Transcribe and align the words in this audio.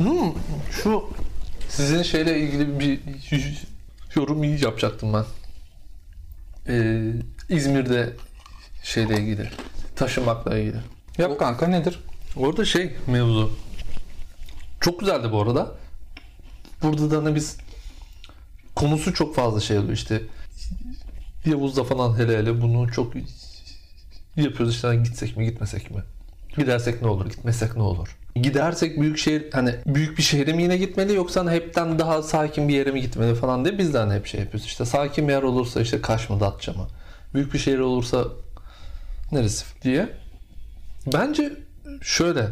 Hmm, 0.00 0.32
şu 0.70 1.10
sizin 1.68 2.02
şeyle 2.02 2.40
ilgili 2.40 2.80
bir 2.80 3.00
yorum 4.14 4.44
yapacaktım 4.44 5.12
ben. 5.12 5.24
Ee, 6.68 7.12
İzmir'de 7.48 8.12
şeyle 8.82 9.20
ilgili, 9.20 9.50
taşımakla 9.96 10.58
ilgili. 10.58 10.76
Yap 11.18 11.38
kanka 11.38 11.66
nedir? 11.66 12.00
Orada 12.36 12.64
şey 12.64 12.96
mevzu. 13.06 13.52
Çok 14.80 15.00
güzeldi 15.00 15.32
bu 15.32 15.42
arada. 15.42 15.74
Burada 16.82 17.10
da 17.10 17.16
hani 17.16 17.34
biz 17.34 17.56
konusu 18.74 19.14
çok 19.14 19.34
fazla 19.34 19.60
şey 19.60 19.78
oluyor 19.78 19.92
işte. 19.92 20.22
Yavuz'da 21.44 21.84
falan 21.84 22.18
hele 22.18 22.38
hele 22.38 22.62
bunu 22.62 22.92
çok 22.92 23.12
yapıyoruz 24.36 24.74
işte 24.74 24.86
hani 24.86 25.02
gitsek 25.02 25.36
mi 25.36 25.44
gitmesek 25.44 25.90
mi? 25.90 26.02
Gidersek 26.56 27.02
ne 27.02 27.08
olur, 27.08 27.30
gitmesek 27.30 27.76
ne 27.76 27.82
olur? 27.82 28.16
Gidersek 28.34 29.00
büyük 29.00 29.18
şehir 29.18 29.52
hani 29.52 29.74
büyük 29.86 30.18
bir 30.18 30.22
şehre 30.22 30.52
mi 30.52 30.62
yine 30.62 30.76
gitmeli 30.76 31.14
yoksa 31.14 31.40
hani 31.40 31.50
hepten 31.50 31.98
daha 31.98 32.22
sakin 32.22 32.68
bir 32.68 32.74
yere 32.74 32.90
mi 32.90 33.00
gitmeli 33.00 33.34
falan 33.34 33.64
diye 33.64 33.78
biz 33.78 33.94
de 33.94 33.98
hani 33.98 34.14
hep 34.14 34.26
şey 34.26 34.40
yapıyoruz. 34.40 34.66
İşte 34.66 34.84
sakin 34.84 35.28
bir 35.28 35.32
yer 35.32 35.42
olursa 35.42 35.80
işte 35.80 36.00
Kaş 36.00 36.30
mı 36.30 36.40
Datça 36.40 36.72
mı? 36.72 36.86
Büyük 37.34 37.54
bir 37.54 37.58
şehir 37.58 37.78
olursa 37.78 38.24
neresi 39.32 39.64
diye. 39.82 40.08
Bence 41.12 41.52
şöyle 42.02 42.46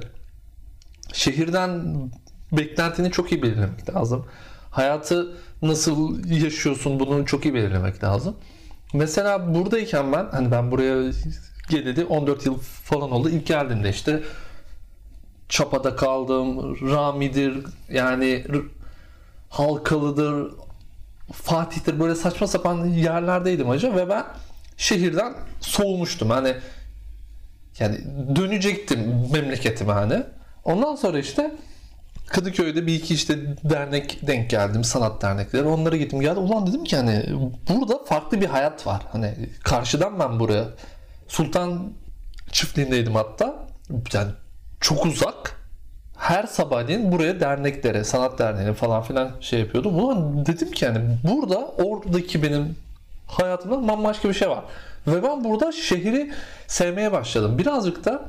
şehirden 1.12 1.94
beklentini 2.52 3.10
çok 3.10 3.32
iyi 3.32 3.42
belirlemek 3.42 3.94
lazım. 3.94 4.26
Hayatı 4.70 5.36
nasıl 5.62 6.28
yaşıyorsun 6.30 7.00
bunu 7.00 7.26
çok 7.26 7.44
iyi 7.44 7.54
belirlemek 7.54 8.04
lazım. 8.04 8.36
Mesela 8.94 9.54
buradayken 9.54 10.12
ben 10.12 10.26
hani 10.32 10.50
ben 10.50 10.70
buraya 10.70 11.12
geleli 11.68 12.04
14 12.04 12.46
yıl 12.46 12.58
falan 12.60 13.10
oldu. 13.10 13.30
İlk 13.30 13.46
geldiğimde 13.46 13.90
işte 13.90 14.22
Çapa'da 15.48 15.96
kaldım. 15.96 16.76
Rami'dir 16.90 17.64
yani 17.92 18.44
Halkalı'dır 19.48 20.52
Fatih'tir 21.32 22.00
böyle 22.00 22.14
saçma 22.14 22.46
sapan 22.46 22.84
yerlerdeydim 22.84 23.68
hacı 23.68 23.96
ve 23.96 24.08
ben 24.08 24.24
şehirden 24.76 25.34
soğumuştum. 25.60 26.30
Hani 26.30 26.54
yani 27.78 27.98
dönecektim 28.36 29.28
memleketime 29.32 29.92
hani. 29.92 30.22
Ondan 30.64 30.94
sonra 30.94 31.18
işte 31.18 31.54
Kadıköy'de 32.26 32.86
bir 32.86 32.94
iki 32.94 33.14
işte 33.14 33.38
dernek 33.64 34.26
denk 34.26 34.50
geldim. 34.50 34.84
Sanat 34.84 35.22
dernekleri. 35.22 35.62
Onlara 35.62 35.96
gittim 35.96 36.20
geldim. 36.20 36.42
Ulan 36.42 36.66
dedim 36.66 36.84
ki 36.84 36.96
hani 36.96 37.24
burada 37.68 38.04
farklı 38.04 38.40
bir 38.40 38.46
hayat 38.46 38.86
var. 38.86 39.02
Hani 39.12 39.34
karşıdan 39.64 40.18
ben 40.18 40.40
buraya 40.40 40.64
Sultan 41.28 41.92
çiftliğindeydim 42.52 43.14
hatta. 43.14 43.66
Yani 44.12 44.30
çok 44.80 45.06
uzak. 45.06 45.58
Her 46.16 46.42
sabahleyin 46.44 47.12
buraya 47.12 47.40
derneklere, 47.40 48.04
sanat 48.04 48.38
derneğine 48.38 48.74
falan 48.74 49.02
filan 49.02 49.30
şey 49.40 49.60
yapıyordum. 49.60 49.98
Ulan 49.98 50.46
dedim 50.46 50.70
ki 50.70 50.86
hani 50.86 50.98
burada 51.24 51.58
oradaki 51.58 52.42
benim 52.42 52.76
hayatımda 53.26 53.88
bambaşka 53.88 54.28
bir 54.28 54.34
şey 54.34 54.48
var. 54.50 54.64
Ve 55.06 55.22
ben 55.22 55.44
burada 55.44 55.72
şehri 55.72 56.32
sevmeye 56.66 57.12
başladım. 57.12 57.58
Birazcık 57.58 58.04
da 58.04 58.22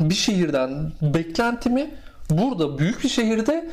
bir 0.00 0.14
şehirden 0.14 0.92
beklentimi 1.02 1.90
burada 2.30 2.78
büyük 2.78 3.04
bir 3.04 3.08
şehirde 3.08 3.70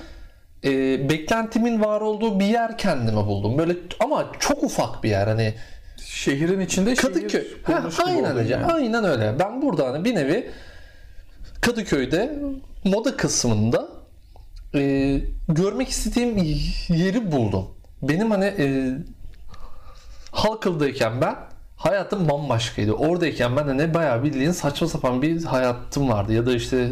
e, 0.64 0.70
beklentimin 1.10 1.82
var 1.82 2.02
olduğu 2.02 2.40
bir 2.40 2.46
yer 2.46 2.78
kendime 2.78 3.26
buldum. 3.26 3.58
Böyle 3.58 3.74
ama 4.00 4.26
çok 4.40 4.64
ufak 4.64 5.04
bir 5.04 5.10
yer 5.10 5.28
hani 5.28 5.54
Şehrin 6.06 6.60
içinde 6.60 6.96
Kadıköy. 6.96 7.30
şehir 7.30 7.58
Ha, 7.64 7.78
kurmuş 7.78 7.98
gibi 7.98 8.06
aynen 8.08 8.38
öyle. 8.38 8.50
yani. 8.50 8.66
Aynen 8.74 9.04
öyle. 9.04 9.36
Ben 9.40 9.62
burada 9.62 9.88
hani 9.88 10.06
bir 10.06 10.16
nevi 10.16 10.52
Kadıköy'de 11.62 12.40
moda 12.84 13.18
kısmında 13.18 13.88
e, 14.76 15.22
görmek 15.50 15.90
istediğim 15.90 16.38
yeri 16.90 17.32
buldum. 17.32 17.68
Benim 18.02 18.32
hani 18.32 18.46
e, 18.46 18.98
Halkalı'dayken 20.32 21.22
ben 21.22 21.36
hayatım 21.76 22.30
bambaşkaydı. 22.30 22.94
Oradayken 22.94 23.56
ben 23.56 23.64
hani 23.64 23.94
bayağı 23.94 24.24
bildiğin 24.24 24.52
saçma 24.52 24.88
sapan 24.88 25.22
bir 25.22 25.44
hayatım 25.44 26.10
vardı. 26.10 26.34
Ya 26.34 26.46
da 26.46 26.56
işte 26.56 26.90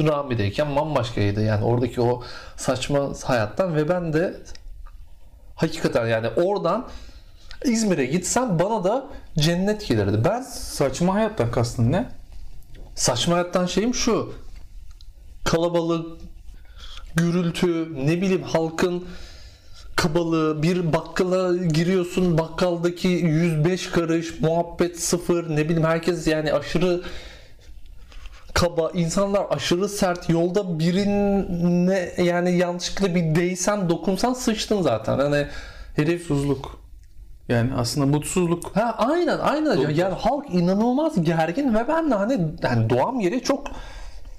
Rami'deyken 0.00 0.76
bambaşkaydı. 0.76 1.42
Yani 1.42 1.64
oradaki 1.64 2.00
o 2.00 2.22
saçma 2.56 3.12
hayattan 3.24 3.76
ve 3.76 3.88
ben 3.88 4.12
de 4.12 4.34
hakikaten 5.54 6.06
yani 6.06 6.28
oradan 6.28 6.88
İzmir'e 7.64 8.06
gitsem 8.06 8.58
bana 8.58 8.84
da 8.84 9.06
cennet 9.38 9.88
gelirdi. 9.88 10.20
Ben 10.24 10.42
Saçma 10.42 11.14
hayattan 11.14 11.50
kastın 11.50 11.92
ne? 11.92 12.19
Saçma 13.00 13.34
hayattan 13.34 13.66
şeyim 13.66 13.94
şu. 13.94 14.32
Kalabalık, 15.44 16.20
gürültü, 17.14 17.88
ne 18.06 18.20
bileyim 18.20 18.42
halkın 18.42 19.04
kabalığı, 19.96 20.62
bir 20.62 20.92
bakkala 20.92 21.56
giriyorsun 21.56 22.38
bakkaldaki 22.38 23.08
105 23.08 23.86
karış, 23.90 24.40
muhabbet 24.40 25.00
sıfır, 25.00 25.56
ne 25.56 25.64
bileyim 25.64 25.84
herkes 25.84 26.26
yani 26.26 26.52
aşırı 26.52 27.02
kaba, 28.54 28.90
insanlar 28.94 29.46
aşırı 29.50 29.88
sert. 29.88 30.30
Yolda 30.30 30.78
birine 30.78 32.14
yani 32.18 32.58
yanlışlıkla 32.58 33.14
bir 33.14 33.34
değsen, 33.34 33.88
dokunsan 33.88 34.32
sıçtın 34.32 34.82
zaten. 34.82 35.18
Hani 35.18 35.46
herif 35.96 36.30
Mutsuzluk. 36.30 36.79
Yani 37.50 37.70
aslında 37.76 38.06
mutsuzluk. 38.06 38.76
Ha 38.76 38.94
aynen 38.98 39.38
aynen 39.38 39.76
hocam. 39.76 39.90
Yani 39.94 40.14
halk 40.14 40.46
inanılmaz 40.50 41.24
gergin 41.24 41.74
ve 41.74 41.88
ben 41.88 42.10
de 42.10 42.14
hani 42.14 42.38
yani 42.62 42.90
doğam 42.90 43.20
yeri 43.20 43.42
çok 43.42 43.66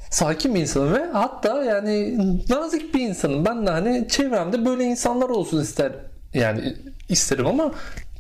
sakin 0.10 0.56
bir 0.56 0.60
insanım 0.60 0.94
ve 0.94 1.06
hatta 1.14 1.64
yani 1.64 2.18
nazik 2.50 2.94
bir 2.94 3.00
insanım. 3.02 3.46
Ben 3.46 3.68
de 3.68 3.70
hani 3.72 4.08
çevremde 4.10 4.66
böyle 4.66 4.84
insanlar 4.84 5.30
olsun 5.30 5.62
ister 5.62 5.92
yani 6.34 6.76
isterim 7.10 7.48
ama 7.48 7.72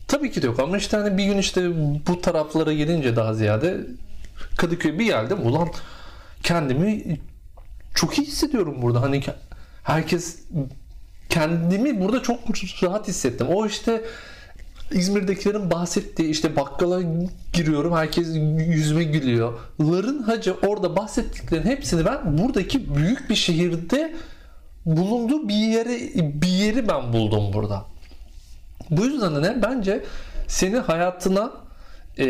tabii 0.07 0.31
ki 0.31 0.41
de 0.41 0.45
yok 0.45 0.59
ama 0.59 0.77
işte 0.77 0.97
hani 0.97 1.17
bir 1.17 1.25
gün 1.25 1.37
işte 1.37 1.69
bu 2.07 2.21
taraflara 2.21 2.73
gelince 2.73 3.15
daha 3.15 3.33
ziyade 3.33 3.77
Kadıköy'e 4.57 4.99
bir 4.99 5.05
geldim 5.05 5.37
ulan 5.47 5.69
kendimi 6.43 7.19
çok 7.95 8.17
iyi 8.19 8.27
hissediyorum 8.27 8.81
burada 8.81 9.01
hani 9.01 9.19
ke- 9.19 9.35
herkes 9.83 10.39
kendimi 11.29 12.01
burada 12.01 12.21
çok 12.23 12.39
rahat 12.83 13.07
hissettim. 13.07 13.47
O 13.47 13.65
işte 13.65 14.01
İzmir'dekilerin 14.91 15.71
bahsettiği 15.71 16.29
işte 16.29 16.55
bakkala 16.55 17.01
giriyorum 17.53 17.93
herkes 17.93 18.27
yüzüme 18.67 19.03
gülüyor. 19.03 19.59
Ların 19.79 20.23
hacı 20.23 20.55
orada 20.67 20.95
bahsettiklerin 20.95 21.65
hepsini 21.65 22.05
ben 22.05 22.37
buradaki 22.37 22.95
büyük 22.95 23.29
bir 23.29 23.35
şehirde 23.35 24.15
bulunduğu 24.85 25.49
bir 25.49 25.53
yeri 25.53 26.11
bir 26.41 26.47
yeri 26.47 26.87
ben 26.87 27.13
buldum 27.13 27.53
burada. 27.53 27.85
Bu 28.89 29.05
yüzden 29.05 29.35
de 29.35 29.41
ne? 29.41 29.63
Bence 29.63 30.03
seni 30.47 30.77
hayatına 30.77 31.51
e, 32.17 32.25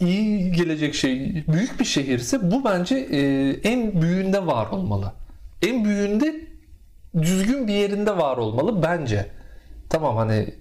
iyi 0.00 0.52
gelecek 0.52 0.94
şey 0.94 1.44
büyük 1.48 1.80
bir 1.80 1.84
şehirse 1.84 2.50
bu 2.50 2.64
bence 2.64 2.96
e, 2.96 3.50
en 3.50 4.02
büyüğünde 4.02 4.46
var 4.46 4.66
olmalı. 4.66 5.12
En 5.62 5.84
büyüğünde 5.84 6.40
düzgün 7.22 7.68
bir 7.68 7.74
yerinde 7.74 8.16
var 8.16 8.36
olmalı 8.36 8.82
bence. 8.82 9.26
Tamam 9.88 10.16
hani 10.16 10.54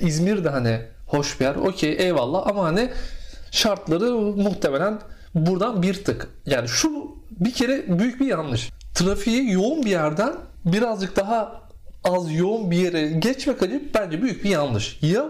İzmir 0.00 0.44
de 0.44 0.48
hani 0.48 0.80
hoş 1.06 1.40
bir 1.40 1.44
yer. 1.44 1.54
Okey 1.54 1.96
eyvallah 1.98 2.46
ama 2.46 2.64
hani 2.64 2.90
şartları 3.50 4.12
muhtemelen 4.14 4.98
buradan 5.34 5.82
bir 5.82 6.04
tık. 6.04 6.28
Yani 6.46 6.68
şu 6.68 7.16
bir 7.30 7.52
kere 7.52 7.98
büyük 7.98 8.20
bir 8.20 8.26
yanlış. 8.26 8.70
Trafiği 8.94 9.52
yoğun 9.52 9.84
bir 9.84 9.90
yerden 9.90 10.32
birazcık 10.64 11.16
daha 11.16 11.60
az 12.04 12.32
yoğun 12.32 12.70
bir 12.70 12.76
yere 12.76 13.08
geçmek 13.08 13.62
acı 13.62 13.82
bence 13.94 14.22
büyük 14.22 14.44
bir 14.44 14.50
yanlış. 14.50 14.98
Ya 15.02 15.24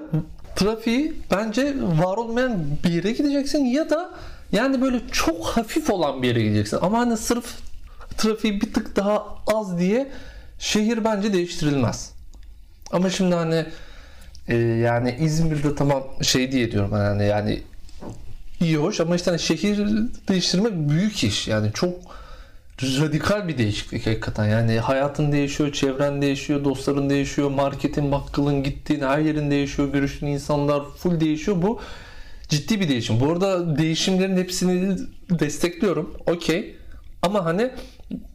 trafiği 0.57 1.15
bence 1.31 1.75
var 1.81 2.17
olmayan 2.17 2.65
bir 2.85 2.91
yere 2.91 3.13
gideceksin 3.13 3.65
ya 3.65 3.91
da 3.91 4.11
yani 4.53 4.83
böyle 4.83 5.01
çok 5.13 5.47
hafif 5.47 5.91
olan 5.91 6.23
bir 6.23 6.29
yere 6.29 6.43
gideceksin. 6.43 6.79
Ama 6.83 6.99
hani 6.99 7.17
sırf 7.17 7.55
trafiği 8.17 8.61
bir 8.61 8.73
tık 8.73 8.97
daha 8.97 9.27
az 9.55 9.79
diye 9.79 10.09
şehir 10.59 11.05
bence 11.05 11.33
değiştirilmez. 11.33 12.13
Ama 12.93 13.11
şimdi 13.11 13.35
hani 13.35 13.67
e, 14.49 14.57
yani 14.57 15.17
İzmir'de 15.21 15.75
tamam 15.75 16.05
şey 16.23 16.53
diye 16.53 16.73
diyorum 16.73 16.93
hani 16.93 17.27
yani 17.27 17.63
iyi 18.61 18.77
hoş 18.77 19.01
ama 19.01 19.17
işte 19.17 19.31
hani 19.31 19.41
şehir 19.41 19.79
değiştirmek 20.29 20.73
büyük 20.89 21.25
iş. 21.25 21.49
Yani 21.49 21.71
çok 21.75 21.95
radikal 22.83 23.49
bir 23.49 23.59
değişiklik 23.59 24.07
hakikaten. 24.07 24.45
Yani 24.45 24.79
hayatın 24.79 25.33
değişiyor, 25.33 25.73
çevren 25.73 26.23
değişiyor, 26.23 26.65
dostların 26.65 27.11
değişiyor, 27.11 27.51
marketin, 27.51 28.13
bakkalın 28.13 28.63
gittiğin 28.63 29.01
her 29.01 29.19
yerin 29.19 29.51
değişiyor, 29.51 29.93
görüştüğün 29.93 30.27
insanlar 30.27 30.83
full 30.97 31.21
değişiyor. 31.21 31.63
Bu 31.63 31.81
ciddi 32.49 32.81
bir 32.81 32.89
değişim. 32.89 33.21
Bu 33.21 33.33
arada 33.33 33.79
değişimlerin 33.79 34.37
hepsini 34.37 34.99
destekliyorum. 35.31 36.17
Okey. 36.27 36.77
Ama 37.23 37.45
hani 37.45 37.71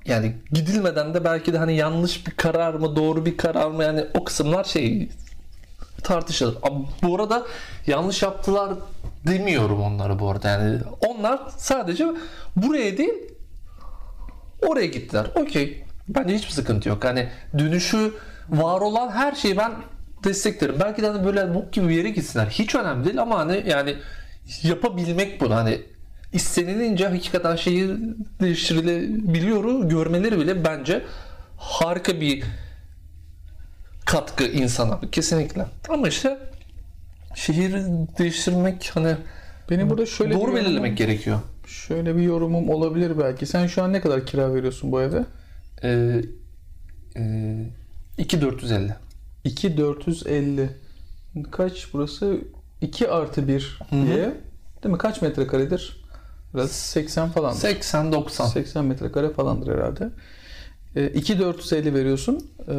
yani 0.05 0.33
gidilmeden 0.51 1.13
de 1.13 1.23
belki 1.23 1.53
de 1.53 1.57
hani 1.57 1.75
yanlış 1.75 2.27
bir 2.27 2.31
karar 2.31 2.73
mı, 2.73 2.95
doğru 2.95 3.25
bir 3.25 3.37
karar 3.37 3.67
mı 3.67 3.83
yani 3.83 4.05
o 4.13 4.23
kısımlar 4.23 4.63
şey 4.63 5.09
tartışılır. 6.03 6.57
Bu 7.03 7.15
arada 7.15 7.43
yanlış 7.87 8.21
yaptılar 8.21 8.73
demiyorum 9.27 9.81
onları 9.81 10.19
bu 10.19 10.29
arada. 10.29 10.49
Yani 10.49 10.79
onlar 11.07 11.39
sadece 11.57 12.07
buraya 12.55 12.97
değil 12.97 13.31
Oraya 14.67 14.85
gittiler. 14.85 15.25
Okey. 15.35 15.83
Bence 16.07 16.35
hiçbir 16.35 16.51
sıkıntı 16.51 16.89
yok. 16.89 17.05
Hani 17.05 17.29
dönüşü 17.57 18.13
var 18.49 18.81
olan 18.81 19.11
her 19.11 19.35
şeyi 19.35 19.57
ben 19.57 19.71
desteklerim. 20.23 20.75
Belki 20.79 21.01
de 21.01 21.07
hani 21.07 21.25
böyle 21.25 21.55
bok 21.55 21.73
gibi 21.73 21.87
bir 21.87 21.95
yere 21.95 22.09
gitsinler. 22.09 22.45
Hiç 22.45 22.75
önemli 22.75 23.05
değil 23.05 23.21
ama 23.21 23.39
hani 23.39 23.63
yani 23.67 23.95
yapabilmek 24.63 25.41
bunu 25.41 25.55
hani 25.55 25.81
istenilince 26.33 27.07
hakikaten 27.07 27.55
şeyi 27.55 27.89
değiştirilebiliyor 28.41 29.89
görmeleri 29.89 30.39
bile 30.39 30.65
bence 30.65 31.03
harika 31.57 32.21
bir 32.21 32.43
katkı 34.05 34.43
insana 34.43 34.99
kesinlikle. 35.11 35.65
Ama 35.89 36.07
işte 36.07 36.37
şehir 37.35 37.73
değiştirmek 38.17 38.91
hani 38.93 39.15
Benim 39.69 39.89
burada 39.89 40.05
şöyle 40.05 40.33
doğru 40.33 40.41
bir 40.41 40.47
yorumum- 40.47 40.55
belirlemek 40.55 40.97
gerekiyor. 40.97 41.39
Şöyle 41.67 42.15
bir 42.15 42.21
yorumum 42.21 42.69
olabilir 42.69 43.19
belki. 43.19 43.45
Sen 43.45 43.67
şu 43.67 43.83
an 43.83 43.93
ne 43.93 44.01
kadar 44.01 44.25
kira 44.25 44.53
veriyorsun 44.53 44.91
bu 44.91 45.01
evde? 45.01 45.25
Ee, 45.83 46.21
e, 47.17 47.55
2450. 48.17 48.95
2450. 49.43 50.69
Kaç 51.51 51.93
burası? 51.93 52.41
2 52.81 53.09
artı 53.09 53.47
1 53.47 53.79
hı. 53.89 53.95
diye. 53.95 54.33
Değil 54.83 54.93
mi? 54.93 54.97
Kaç 54.97 55.21
metrekaredir? 55.21 56.01
Biraz 56.53 56.71
80 56.71 57.29
falandır. 57.29 57.59
80 57.59 58.11
90. 58.11 58.47
80 58.47 58.85
metrekare 58.85 59.29
falandır 59.29 59.75
herhalde. 59.75 60.09
E, 60.95 61.07
2450 61.07 61.93
veriyorsun. 61.93 62.51
E, 62.67 62.75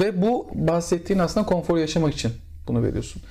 ve 0.00 0.22
bu 0.22 0.46
bahsettiğin 0.54 1.20
aslında 1.20 1.46
konfor 1.46 1.78
yaşamak 1.78 2.14
için 2.14 2.32
bunu 2.68 2.82
veriyorsun. 2.82 3.22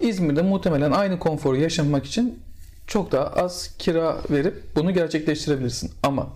İzmir'de 0.00 0.42
muhtemelen 0.42 0.92
aynı 0.92 1.18
konforu 1.18 1.56
yaşamak 1.56 2.06
için 2.06 2.38
çok 2.86 3.12
daha 3.12 3.26
az 3.26 3.70
kira 3.78 4.16
verip 4.30 4.62
bunu 4.76 4.94
gerçekleştirebilirsin. 4.94 5.90
Ama 6.02 6.26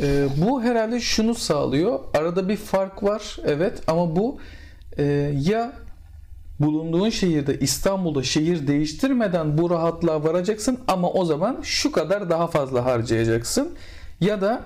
e, 0.00 0.28
bu 0.36 0.62
herhalde 0.62 1.00
şunu 1.00 1.34
sağlıyor. 1.34 2.00
Arada 2.14 2.48
bir 2.48 2.56
fark 2.56 3.02
var 3.02 3.36
evet 3.46 3.82
ama 3.86 4.16
bu 4.16 4.38
e, 4.98 5.02
ya 5.40 5.72
bulunduğun 6.60 7.10
şehirde 7.10 7.58
İstanbul'da 7.58 8.22
şehir 8.22 8.66
değiştirmeden 8.66 9.58
bu 9.58 9.70
rahatlığa 9.70 10.24
varacaksın 10.24 10.78
ama 10.88 11.10
o 11.10 11.24
zaman 11.24 11.58
şu 11.62 11.92
kadar 11.92 12.30
daha 12.30 12.46
fazla 12.46 12.84
harcayacaksın. 12.84 13.70
Ya 14.20 14.40
da 14.40 14.62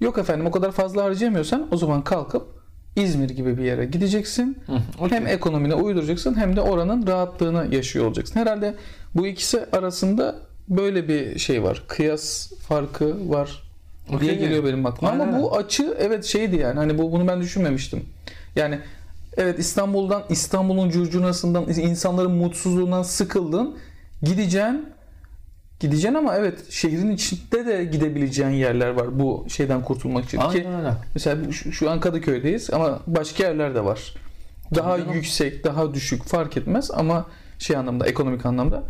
yok 0.00 0.18
efendim 0.18 0.46
o 0.46 0.50
kadar 0.50 0.72
fazla 0.72 1.04
harcayamıyorsan 1.04 1.68
o 1.70 1.76
zaman 1.76 2.04
kalkıp 2.04 2.55
İzmir 2.96 3.30
gibi 3.30 3.58
bir 3.58 3.64
yere 3.64 3.84
gideceksin. 3.84 4.58
okey. 5.00 5.18
Hem 5.18 5.26
ekonomine 5.26 5.74
uyduracaksın 5.74 6.34
hem 6.34 6.56
de 6.56 6.60
oranın 6.60 7.06
rahatlığını 7.06 7.74
yaşıyor 7.74 8.06
olacaksın. 8.06 8.40
Herhalde 8.40 8.74
bu 9.14 9.26
ikisi 9.26 9.66
arasında 9.72 10.36
böyle 10.68 11.08
bir 11.08 11.38
şey 11.38 11.62
var. 11.62 11.82
Kıyas 11.88 12.52
farkı 12.52 13.30
var 13.30 13.62
diye 14.08 14.16
Okey. 14.16 14.38
geliyor 14.38 14.64
benim 14.64 14.86
aklıma. 14.86 15.12
Ama 15.12 15.24
Aynen. 15.24 15.42
bu 15.42 15.56
açı 15.56 15.96
evet 15.98 16.24
şeydi 16.24 16.56
yani. 16.56 16.74
Hani 16.78 16.98
bu 16.98 17.12
bunu 17.12 17.28
ben 17.28 17.40
düşünmemiştim. 17.40 18.04
Yani 18.56 18.78
evet 19.36 19.58
İstanbul'dan 19.58 20.22
İstanbul'un 20.28 20.90
curcunasından 20.90 21.68
insanların 21.68 22.30
mutsuzluğundan 22.30 23.02
sıkıldın. 23.02 23.76
Gideceksin 24.22 24.86
Gideceksin 25.80 26.14
ama 26.14 26.36
evet 26.36 26.70
şehrin 26.70 27.10
içinde 27.10 27.66
de 27.66 27.84
gidebileceğin 27.84 28.50
yerler 28.50 28.88
var 28.88 29.18
bu 29.18 29.46
şeyden 29.48 29.82
kurtulmak 29.82 30.24
için. 30.24 30.38
Ki 30.38 30.44
Aynen 30.44 30.78
öyle. 30.78 30.92
Mesela 31.14 31.52
şu, 31.52 31.72
şu 31.72 31.90
an 31.90 32.00
Kadıköy'deyiz 32.00 32.70
ama 32.70 33.00
başka 33.06 33.44
yerler 33.44 33.74
de 33.74 33.84
var. 33.84 34.14
Daha 34.74 34.98
canım. 34.98 35.12
yüksek, 35.12 35.64
daha 35.64 35.94
düşük 35.94 36.24
fark 36.24 36.56
etmez 36.56 36.90
ama 36.90 37.26
şey 37.58 37.76
anlamda, 37.76 38.06
ekonomik 38.06 38.46
anlamda. 38.46 38.82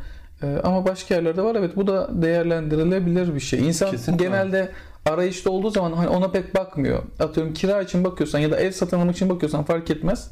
Ee, 0.43 0.61
ama 0.65 0.87
başka 0.87 1.15
yerlerde 1.15 1.43
var. 1.43 1.55
Evet 1.55 1.77
bu 1.77 1.87
da 1.87 2.23
değerlendirilebilir 2.23 3.35
bir 3.35 3.41
şey. 3.41 3.67
İnsan 3.67 3.91
Kesinlikle. 3.91 4.25
genelde 4.25 4.73
arayışta 5.07 5.51
olduğu 5.51 5.71
zaman 5.71 5.93
hani 5.93 6.09
ona 6.09 6.31
pek 6.31 6.55
bakmıyor. 6.55 7.03
Atıyorum 7.19 7.55
kira 7.55 7.83
için 7.83 8.05
bakıyorsan 8.05 8.39
ya 8.39 8.51
da 8.51 8.57
ev 8.57 8.71
satın 8.71 9.01
almak 9.01 9.17
için 9.17 9.29
bakıyorsan 9.29 9.65
fark 9.65 9.91
etmez. 9.91 10.31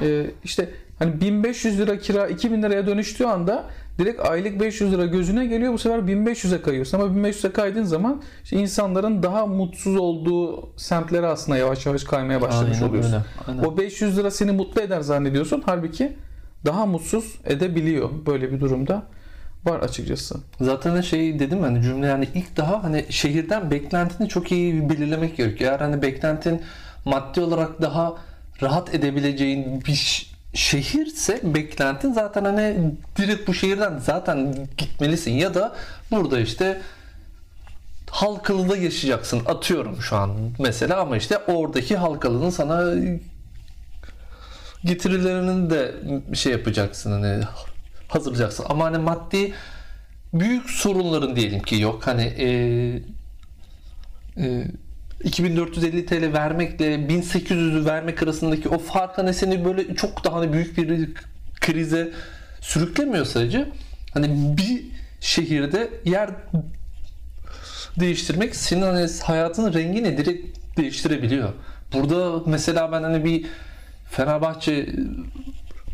Ee, 0.00 0.26
işte 0.44 0.68
hani 0.98 1.20
1500 1.20 1.78
lira 1.78 1.98
kira 1.98 2.26
2000 2.26 2.62
liraya 2.62 2.86
dönüştüğü 2.86 3.24
anda 3.24 3.64
direkt 4.00 4.20
aylık 4.20 4.60
500 4.60 4.92
lira 4.92 5.06
gözüne 5.06 5.46
geliyor. 5.46 5.72
Bu 5.72 5.78
sefer 5.78 5.98
1500'e 5.98 6.62
kayıyorsun. 6.62 7.00
Ama 7.00 7.28
1500'e 7.28 7.52
kaydığın 7.52 7.84
zaman 7.84 8.22
işte 8.44 8.56
insanların 8.56 9.22
daha 9.22 9.46
mutsuz 9.46 9.96
olduğu 9.96 10.70
semtlere 10.76 11.26
aslında 11.26 11.58
yavaş 11.58 11.86
yavaş 11.86 12.04
kaymaya 12.04 12.40
başlamış 12.40 12.76
Aynen 12.76 12.88
oluyorsun. 12.88 13.12
öyle. 13.12 13.24
Aynen. 13.48 13.62
O 13.64 13.78
500 13.78 14.18
lira 14.18 14.30
seni 14.30 14.52
mutlu 14.52 14.80
eder 14.80 15.00
zannediyorsun. 15.00 15.62
Halbuki 15.66 16.16
daha 16.64 16.86
mutsuz 16.86 17.38
edebiliyor 17.44 18.10
böyle 18.26 18.52
bir 18.52 18.60
durumda. 18.60 19.02
Var 19.64 19.80
açıkçası. 19.80 20.36
Zaten 20.60 20.96
de 20.96 21.02
şey 21.02 21.38
dedim 21.38 21.60
hani 21.60 21.82
cümle 21.82 22.06
yani 22.06 22.28
ilk 22.34 22.56
daha 22.56 22.84
hani 22.84 23.06
şehirden 23.10 23.70
beklentini 23.70 24.28
çok 24.28 24.52
iyi 24.52 24.90
belirlemek 24.90 25.36
gerekiyor. 25.36 25.70
Eğer 25.70 25.80
hani 25.80 26.02
beklentin 26.02 26.62
maddi 27.04 27.40
olarak 27.40 27.82
daha 27.82 28.14
rahat 28.62 28.94
edebileceğin 28.94 29.80
bir 29.80 30.29
şehirse 30.54 31.40
beklentin 31.42 32.12
zaten 32.12 32.44
hani 32.44 32.94
direkt 33.16 33.48
bu 33.48 33.54
şehirden 33.54 33.98
zaten 33.98 34.68
gitmelisin. 34.76 35.32
Ya 35.32 35.54
da 35.54 35.76
burada 36.10 36.40
işte 36.40 36.80
Halkalı'da 38.10 38.76
yaşayacaksın. 38.76 39.42
Atıyorum 39.46 40.02
şu 40.02 40.16
an 40.16 40.30
mesela 40.58 41.00
ama 41.00 41.16
işte 41.16 41.38
oradaki 41.38 41.96
Halkalı'nın 41.96 42.50
sana 42.50 42.94
getirilerinin 44.84 45.70
de 45.70 45.94
şey 46.34 46.52
yapacaksın 46.52 47.12
hani 47.12 47.44
hazırlayacaksın. 48.08 48.66
Ama 48.68 48.84
hani 48.84 48.98
maddi 48.98 49.54
büyük 50.34 50.70
sorunların 50.70 51.36
diyelim 51.36 51.62
ki 51.62 51.80
yok. 51.80 52.06
Hani 52.06 52.22
e, 52.22 52.48
e, 54.36 54.64
2450 55.24 56.06
TL 56.06 56.32
vermekle 56.32 56.94
1800'ü 56.94 57.84
vermek 57.84 58.22
arasındaki 58.22 58.68
o 58.68 58.78
fark 58.78 59.18
hani 59.18 59.34
seni 59.34 59.64
böyle 59.64 59.94
çok 59.94 60.24
daha 60.24 60.36
hani 60.36 60.52
büyük 60.52 60.78
bir 60.78 61.08
krize 61.60 62.12
sürüklemiyor 62.60 63.24
sadece. 63.24 63.68
Hani 64.14 64.56
bir 64.56 64.84
şehirde 65.20 65.90
yer 66.04 66.30
değiştirmek 68.00 68.56
senin 68.56 68.82
hani 68.82 69.10
hayatının 69.22 69.74
rengini 69.74 70.18
direkt 70.18 70.58
değiştirebiliyor. 70.76 71.52
Burada 71.92 72.42
mesela 72.46 72.92
ben 72.92 73.02
hani 73.02 73.24
bir 73.24 73.46
Fenerbahçe 74.10 74.86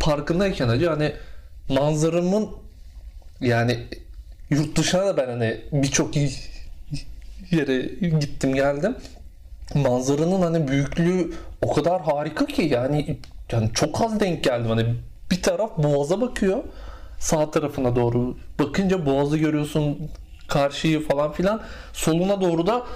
parkındayken 0.01 0.69
acı 0.69 0.89
hani 0.89 1.13
manzaramın 1.69 2.49
yani 3.41 3.79
yurt 4.51 4.79
dışına 4.79 5.07
da 5.07 5.17
ben 5.17 5.27
hani 5.27 5.61
birçok 5.73 6.17
yere 7.51 7.83
gittim 8.21 8.55
geldim. 8.55 8.97
Manzaranın 9.75 10.43
hani 10.43 10.69
büyüklüğü 10.69 11.33
o 11.63 11.73
kadar 11.75 12.03
harika 12.03 12.47
ki 12.47 12.63
yani 12.63 13.19
yani 13.53 13.71
çok 13.75 14.01
az 14.01 14.21
denk 14.21 14.45
geldim 14.45 14.71
hani 14.71 14.95
bir 15.31 15.43
taraf 15.43 15.71
boğaza 15.79 16.21
bakıyor 16.21 16.65
sağ 17.19 17.51
tarafına 17.51 17.97
doğru 17.97 18.37
bakınca 18.59 19.07
boğazı 19.07 19.39
görüyorsun 19.39 20.11
karşıyı 20.49 21.09
falan 21.09 21.33
filan 21.33 21.63
soluna 21.93 22.41
doğru 22.41 22.67
da 22.67 22.87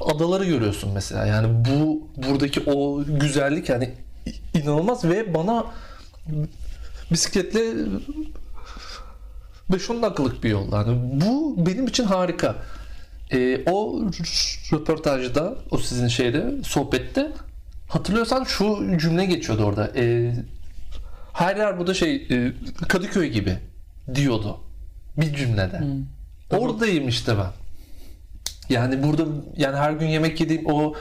adaları 0.00 0.44
görüyorsun 0.44 0.90
mesela 0.94 1.26
yani 1.26 1.64
bu 1.64 2.08
buradaki 2.16 2.70
o 2.70 3.04
güzellik 3.04 3.68
yani 3.68 3.94
inanılmaz 4.54 5.04
ve 5.04 5.34
bana 5.34 5.66
bisikletle 7.10 7.60
5-10 9.70 10.02
dakikalık 10.02 10.44
bir 10.44 10.50
yol. 10.50 10.72
Yani 10.72 10.98
bu 11.12 11.54
benim 11.66 11.86
için 11.86 12.04
harika. 12.04 12.54
Ee, 13.32 13.60
o 13.66 14.02
röportajda, 14.72 15.54
o 15.70 15.78
sizin 15.78 16.08
şeyde, 16.08 16.52
sohbette 16.64 17.32
hatırlıyorsan 17.88 18.44
şu 18.44 18.98
cümle 18.98 19.24
geçiyordu 19.24 19.64
orada. 19.64 19.90
Ee, 19.96 20.34
her 21.32 21.56
yer 21.56 21.78
burada 21.78 21.94
şey 21.94 22.14
e, 22.30 22.52
Kadıköy 22.88 23.28
gibi 23.28 23.58
diyordu 24.14 24.60
bir 25.16 25.34
cümlede. 25.34 25.80
Oradayım 26.50 27.08
işte 27.08 27.38
ben. 27.38 27.50
Yani 28.68 29.02
burada 29.02 29.24
yani 29.56 29.76
her 29.76 29.92
gün 29.92 30.06
yemek 30.06 30.40
yediğim 30.40 30.66
o 30.66 30.94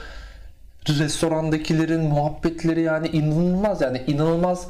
restorandakilerin 0.89 2.01
muhabbetleri 2.01 2.81
yani 2.81 3.07
inanılmaz 3.07 3.81
yani 3.81 4.03
inanılmaz 4.07 4.67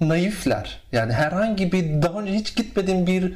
naifler. 0.00 0.80
Yani 0.92 1.12
herhangi 1.12 1.72
bir 1.72 2.02
daha 2.02 2.20
önce 2.20 2.32
hiç 2.32 2.56
gitmediğim 2.56 3.06
bir 3.06 3.34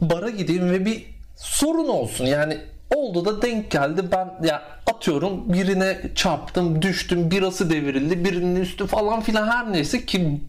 bara 0.00 0.30
gideyim 0.30 0.70
ve 0.70 0.84
bir 0.84 1.06
sorun 1.42 1.88
olsun. 1.88 2.26
Yani 2.26 2.58
oldu 2.94 3.24
da 3.24 3.42
denk 3.42 3.70
geldi. 3.70 4.02
Ben 4.12 4.46
ya 4.46 4.62
atıyorum 4.90 5.52
birine 5.52 5.98
çarptım, 6.14 6.82
düştüm, 6.82 7.30
birası 7.30 7.70
devrildi, 7.70 8.24
birinin 8.24 8.60
üstü 8.60 8.86
falan 8.86 9.20
filan 9.20 9.48
her 9.48 9.72
neyse 9.72 10.06
ki 10.06 10.40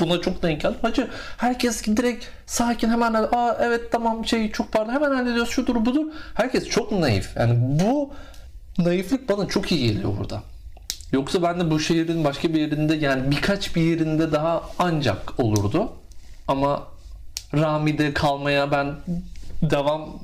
buna 0.00 0.20
çok 0.20 0.42
denk 0.42 0.60
geldi. 0.60 0.76
Hacı 0.82 1.08
herkes 1.36 1.84
direkt 1.84 2.24
sakin 2.46 2.90
hemen 2.90 3.14
aa 3.14 3.56
evet 3.60 3.92
tamam 3.92 4.26
şey 4.26 4.52
çok 4.52 4.72
pardon 4.72 4.92
hemen 4.92 5.10
hallediyoruz 5.10 5.50
şudur 5.50 5.84
budur. 5.86 6.06
Herkes 6.34 6.68
çok 6.68 6.92
naif. 6.92 7.36
Yani 7.36 7.56
bu 7.60 8.10
naiflik 8.78 9.28
bana 9.28 9.48
çok 9.48 9.72
iyi 9.72 9.88
geliyor 9.88 10.18
burada. 10.18 10.42
Yoksa 11.12 11.42
ben 11.42 11.60
de 11.60 11.70
bu 11.70 11.80
şehrin 11.80 12.24
başka 12.24 12.54
bir 12.54 12.60
yerinde 12.60 12.94
yani 12.94 13.30
birkaç 13.30 13.76
bir 13.76 13.82
yerinde 13.82 14.32
daha 14.32 14.62
ancak 14.78 15.40
olurdu. 15.40 15.92
Ama 16.48 16.82
Rami'de 17.54 18.14
kalmaya 18.14 18.70
ben 18.70 18.94
devam 19.62 20.20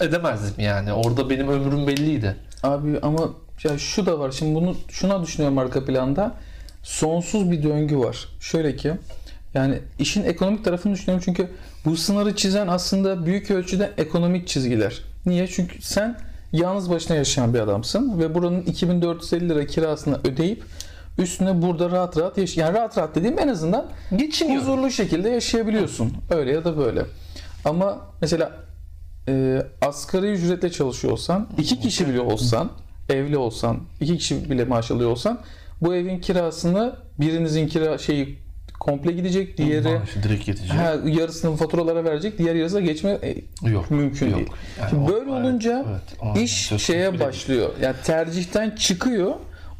edemezdim 0.00 0.64
yani. 0.64 0.92
Orada 0.92 1.30
benim 1.30 1.48
ömrüm 1.48 1.86
belliydi. 1.86 2.36
Abi 2.62 2.98
ama 3.02 3.30
ya 3.64 3.78
şu 3.78 4.06
da 4.06 4.18
var. 4.18 4.30
Şimdi 4.30 4.54
bunu 4.54 4.76
şuna 4.88 5.22
düşünüyorum 5.22 5.58
arka 5.58 5.84
planda. 5.84 6.34
Sonsuz 6.82 7.50
bir 7.50 7.62
döngü 7.62 7.98
var. 7.98 8.28
Şöyle 8.40 8.76
ki 8.76 8.92
yani 9.54 9.78
işin 9.98 10.24
ekonomik 10.24 10.64
tarafını 10.64 10.92
düşünüyorum 10.94 11.22
çünkü 11.24 11.50
bu 11.84 11.96
sınırı 11.96 12.36
çizen 12.36 12.66
aslında 12.68 13.26
büyük 13.26 13.50
ölçüde 13.50 13.90
ekonomik 13.98 14.48
çizgiler. 14.48 15.02
Niye? 15.26 15.46
Çünkü 15.46 15.82
sen 15.82 16.16
yalnız 16.52 16.90
başına 16.90 17.16
yaşayan 17.16 17.54
bir 17.54 17.60
adamsın 17.60 18.18
ve 18.18 18.34
buranın 18.34 18.62
2450 18.62 19.48
lira 19.48 19.66
kirasını 19.66 20.18
ödeyip 20.24 20.62
üstüne 21.18 21.62
burada 21.62 21.90
rahat 21.90 22.16
rahat 22.16 22.38
yaş 22.38 22.56
yani 22.56 22.74
rahat 22.78 22.98
rahat 22.98 23.14
dediğim 23.14 23.38
en 23.38 23.48
azından 23.48 23.86
Geçiniyor. 24.16 24.62
huzurlu 24.62 24.90
şekilde 24.90 25.28
yaşayabiliyorsun. 25.30 26.12
Öyle 26.30 26.52
ya 26.52 26.64
da 26.64 26.76
böyle. 26.78 27.02
Ama 27.64 27.98
mesela 28.20 28.52
e, 29.28 29.62
asgari 29.82 30.26
ücretle 30.32 30.70
çalışıyor 30.70 31.12
olsan, 31.12 31.48
iki 31.58 31.80
kişi 31.80 32.08
bile 32.08 32.20
olsan, 32.20 32.70
evli 33.08 33.36
olsan, 33.36 33.78
iki 34.00 34.18
kişi 34.18 34.50
bile 34.50 34.64
maaş 34.64 34.90
alıyor 34.90 35.10
olsan 35.10 35.40
bu 35.82 35.94
evin 35.94 36.20
kirasını 36.20 36.96
birinizin 37.20 37.68
kira 37.68 37.98
şeyi 37.98 38.38
komple 38.80 39.12
gidecek, 39.12 39.58
diğeri 39.58 39.88
Maaşı 39.98 40.22
direkt 40.22 40.48
yetecek. 40.48 40.70
ha, 40.72 40.94
yarısını 41.04 41.56
faturalara 41.56 42.04
verecek, 42.04 42.38
diğer 42.38 42.54
yarısına 42.54 42.80
geçme 42.80 43.18
e, 43.22 43.36
Yok. 43.70 43.90
mümkün 43.90 44.26
yok. 44.26 44.36
değil. 44.36 44.48
Yani 44.80 44.90
Şimdi 44.90 45.02
o- 45.02 45.08
böyle 45.14 45.30
evet, 45.30 45.44
olunca 45.44 45.84
evet, 46.24 46.36
iş 46.42 46.52
şeye 46.84 47.20
başlıyor. 47.20 47.70
Yani 47.82 47.96
tercihten 48.04 48.70
çıkıyor. 48.70 49.34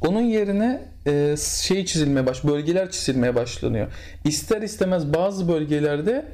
Onun 0.07 0.21
yerine 0.21 0.83
e, 1.07 1.35
şey 1.63 1.85
çizilmeye 1.85 2.27
baş, 2.27 2.45
bölgeler 2.45 2.91
çizilmeye 2.91 3.35
başlanıyor. 3.35 3.87
İster 4.25 4.63
istemez 4.63 5.15
bazı 5.15 5.49
bölgelerde 5.49 6.27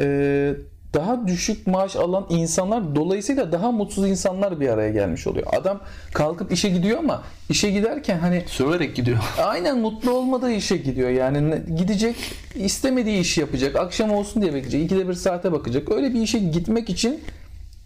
e, 0.00 0.54
daha 0.94 1.26
düşük 1.26 1.66
maaş 1.66 1.96
alan 1.96 2.26
insanlar 2.28 2.94
dolayısıyla 2.94 3.52
daha 3.52 3.72
mutsuz 3.72 4.08
insanlar 4.08 4.60
bir 4.60 4.68
araya 4.68 4.90
gelmiş 4.90 5.26
oluyor. 5.26 5.46
Adam 5.52 5.80
kalkıp 6.14 6.52
işe 6.52 6.68
gidiyor 6.68 6.98
ama 6.98 7.22
işe 7.48 7.70
giderken 7.70 8.18
hani 8.18 8.44
Söverek 8.46 8.96
gidiyor. 8.96 9.18
aynen 9.44 9.78
mutlu 9.78 10.10
olmadığı 10.10 10.52
işe 10.52 10.76
gidiyor. 10.76 11.10
Yani 11.10 11.62
gidecek 11.76 12.16
istemediği 12.54 13.20
işi 13.20 13.40
yapacak. 13.40 13.76
Akşam 13.76 14.12
olsun 14.12 14.42
diye 14.42 14.54
bekleyecek. 14.54 14.84
İkide 14.84 15.08
bir 15.08 15.14
saate 15.14 15.52
bakacak. 15.52 15.92
Öyle 15.92 16.14
bir 16.14 16.20
işe 16.20 16.38
gitmek 16.38 16.90
için 16.90 17.20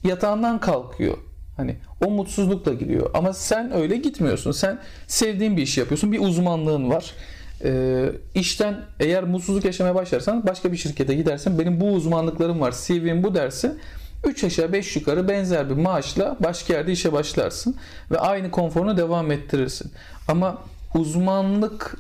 yatağından 0.05 0.61
kalkıyor. 0.61 1.19
Hani 1.57 1.77
o 2.07 2.11
mutsuzlukla 2.11 2.73
gidiyor. 2.73 3.11
Ama 3.15 3.33
sen 3.33 3.73
öyle 3.73 3.97
gitmiyorsun. 3.97 4.53
Sen 4.53 4.79
sevdiğin 5.07 5.57
bir 5.57 5.63
işi 5.63 5.81
yapıyorsun. 5.81 6.13
Bir 6.13 6.21
uzmanlığın 6.21 6.91
var. 6.91 7.15
Ee, 7.65 8.13
işten 8.35 8.81
eğer 9.01 9.25
mutsuzluk 9.25 9.65
yaşamaya 9.65 9.95
başlarsan 9.95 10.47
başka 10.47 10.73
bir 10.73 10.77
şirkete 10.77 11.15
gidersin. 11.15 11.59
Benim 11.59 11.81
bu 11.81 11.93
uzmanlıklarım 11.93 12.61
var. 12.61 12.75
CV'm 12.87 13.23
bu 13.23 13.35
dersin. 13.35 13.79
3 14.25 14.45
aşağı 14.45 14.73
5 14.73 14.97
yukarı 14.97 15.29
benzer 15.29 15.71
bir 15.71 15.75
maaşla 15.75 16.37
başka 16.41 16.75
yerde 16.75 16.93
işe 16.93 17.13
başlarsın 17.13 17.77
ve 18.11 18.19
aynı 18.19 18.51
konforunu 18.51 18.97
devam 18.97 19.31
ettirirsin. 19.31 19.93
Ama 20.29 20.59
uzmanlık 20.95 21.97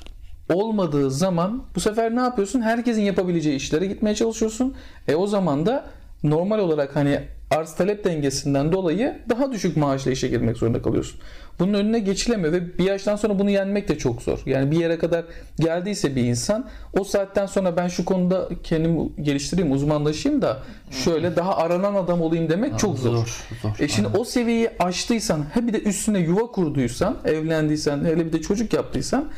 olmadığı 0.54 1.10
zaman 1.10 1.62
bu 1.74 1.80
sefer 1.80 2.16
ne 2.16 2.20
yapıyorsun? 2.20 2.60
Herkesin 2.60 3.02
yapabileceği 3.02 3.56
işlere 3.56 3.86
gitmeye 3.86 4.14
çalışıyorsun. 4.14 4.74
E 5.08 5.14
o 5.14 5.26
zaman 5.26 5.66
da 5.66 5.86
normal 6.22 6.58
olarak 6.58 6.96
hani 6.96 7.20
arz 7.50 7.74
talep 7.74 8.04
dengesinden 8.04 8.72
dolayı 8.72 9.18
daha 9.28 9.52
düşük 9.52 9.76
maaşla 9.76 10.10
işe 10.10 10.28
girmek 10.28 10.56
zorunda 10.56 10.82
kalıyorsun. 10.82 11.20
Bunun 11.58 11.74
önüne 11.74 11.98
geçilemiyor 11.98 12.52
ve 12.52 12.78
bir 12.78 12.84
yaştan 12.84 13.16
sonra 13.16 13.38
bunu 13.38 13.50
yenmek 13.50 13.88
de 13.88 13.98
çok 13.98 14.22
zor. 14.22 14.42
Yani 14.46 14.70
bir 14.70 14.76
yere 14.76 14.98
kadar 14.98 15.24
geldiyse 15.60 16.16
bir 16.16 16.24
insan 16.24 16.68
o 16.98 17.04
saatten 17.04 17.46
sonra 17.46 17.76
ben 17.76 17.88
şu 17.88 18.04
konuda 18.04 18.48
kendimi 18.62 19.08
geliştireyim, 19.22 19.72
uzmanlaşayım 19.72 20.42
da 20.42 20.62
şöyle 20.90 21.36
daha 21.36 21.56
aranan 21.56 21.94
adam 21.94 22.20
olayım 22.20 22.48
demek 22.48 22.78
çok 22.78 22.98
zor. 22.98 23.16
Zor. 23.16 23.46
zor. 23.62 23.70
E 23.80 23.88
şimdi 23.88 24.08
o 24.18 24.24
seviyeyi 24.24 24.70
aştıysan, 24.78 25.44
he 25.54 25.66
bir 25.66 25.72
de 25.72 25.82
üstüne 25.82 26.18
yuva 26.18 26.46
kurduysan, 26.46 27.16
evlendiysen, 27.24 28.04
hele 28.04 28.26
bir 28.26 28.32
de 28.32 28.42
çocuk 28.42 28.72
yaptıysan 28.72 29.28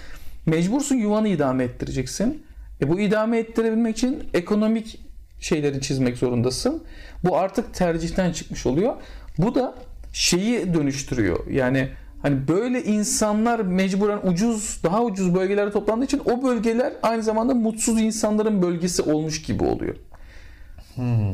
mecbursun 0.47 0.97
yuvanı 0.97 1.29
idame 1.29 1.65
ettireceksin. 1.65 2.43
E 2.81 2.89
bu 2.89 3.01
idame 3.01 3.39
ettirebilmek 3.39 3.97
için 3.97 4.23
ekonomik 4.35 5.08
şeyleri 5.41 5.81
çizmek 5.81 6.19
zorundasın. 6.19 6.83
Bu 7.25 7.37
artık 7.37 7.75
tercihten 7.75 8.33
çıkmış 8.33 8.67
oluyor. 8.67 8.95
Bu 9.39 9.55
da 9.55 9.75
şeyi 10.13 10.75
dönüştürüyor. 10.75 11.47
Yani 11.51 11.89
hani 12.23 12.49
böyle 12.49 12.85
insanlar 12.85 13.61
mecburen 13.61 14.21
ucuz, 14.25 14.81
daha 14.83 15.05
ucuz 15.05 15.35
bölgelere 15.35 15.71
toplandığı 15.71 16.05
için 16.05 16.23
o 16.25 16.43
bölgeler 16.43 16.93
aynı 17.03 17.23
zamanda 17.23 17.55
mutsuz 17.55 18.01
insanların 18.01 18.63
bölgesi 18.63 19.03
olmuş 19.03 19.43
gibi 19.43 19.65
oluyor. 19.65 19.95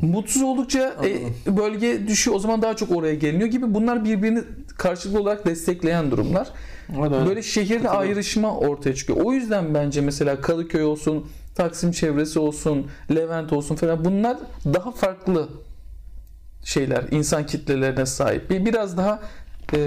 Mutsuz 0.02 0.42
oldukça 0.42 0.94
e, 1.04 1.56
bölge 1.56 2.08
düşüyor. 2.08 2.36
O 2.36 2.38
zaman 2.38 2.62
daha 2.62 2.76
çok 2.76 2.90
oraya 2.90 3.14
geliniyor 3.14 3.48
gibi. 3.48 3.74
Bunlar 3.74 4.04
birbirini 4.04 4.42
karşılıklı 4.78 5.20
olarak 5.20 5.46
destekleyen 5.46 6.10
durumlar. 6.10 6.48
Evet, 6.98 7.12
evet. 7.14 7.28
Böyle 7.28 7.42
şehirde 7.42 7.88
ayrışma 7.88 8.56
ortaya 8.56 8.94
çıkıyor. 8.94 9.20
O 9.24 9.32
yüzden 9.32 9.74
bence 9.74 10.00
mesela 10.00 10.40
Kadıköy 10.40 10.82
olsun, 10.82 11.26
Taksim 11.54 11.92
çevresi 11.92 12.38
olsun, 12.38 12.86
Levent 13.14 13.52
olsun 13.52 13.74
falan 13.74 14.04
bunlar 14.04 14.36
daha 14.64 14.90
farklı 14.90 15.48
şeyler, 16.64 17.04
insan 17.10 17.46
kitlelerine 17.46 18.06
sahip. 18.06 18.50
Bir 18.50 18.64
biraz 18.64 18.96
daha 18.96 19.20
e, 19.74 19.78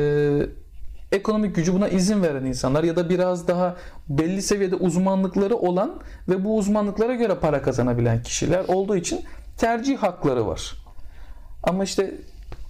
ekonomik 1.11 1.55
gücü 1.55 1.73
buna 1.73 1.87
izin 1.87 2.23
veren 2.23 2.45
insanlar 2.45 2.83
ya 2.83 2.95
da 2.95 3.09
biraz 3.09 3.47
daha 3.47 3.75
belli 4.09 4.41
seviyede 4.41 4.75
uzmanlıkları 4.75 5.55
olan 5.55 5.99
ve 6.29 6.45
bu 6.45 6.57
uzmanlıklara 6.57 7.13
göre 7.13 7.35
para 7.35 7.61
kazanabilen 7.61 8.23
kişiler 8.23 8.65
olduğu 8.67 8.95
için 8.95 9.21
tercih 9.57 9.97
hakları 9.97 10.47
var. 10.47 10.73
Ama 11.63 11.83
işte 11.83 12.15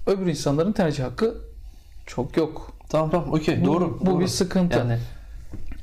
öbür 0.08 0.26
insanların 0.26 0.72
tercih 0.72 1.04
hakkı 1.04 1.36
çok 2.06 2.38
yok. 2.38 2.72
Tamam 2.90 3.10
tamam 3.10 3.34
okey 3.34 3.66
doğru. 3.66 4.00
bu 4.02 4.06
doğru. 4.06 4.20
bir 4.20 4.28
sıkıntı. 4.28 4.78
Yani 4.78 5.00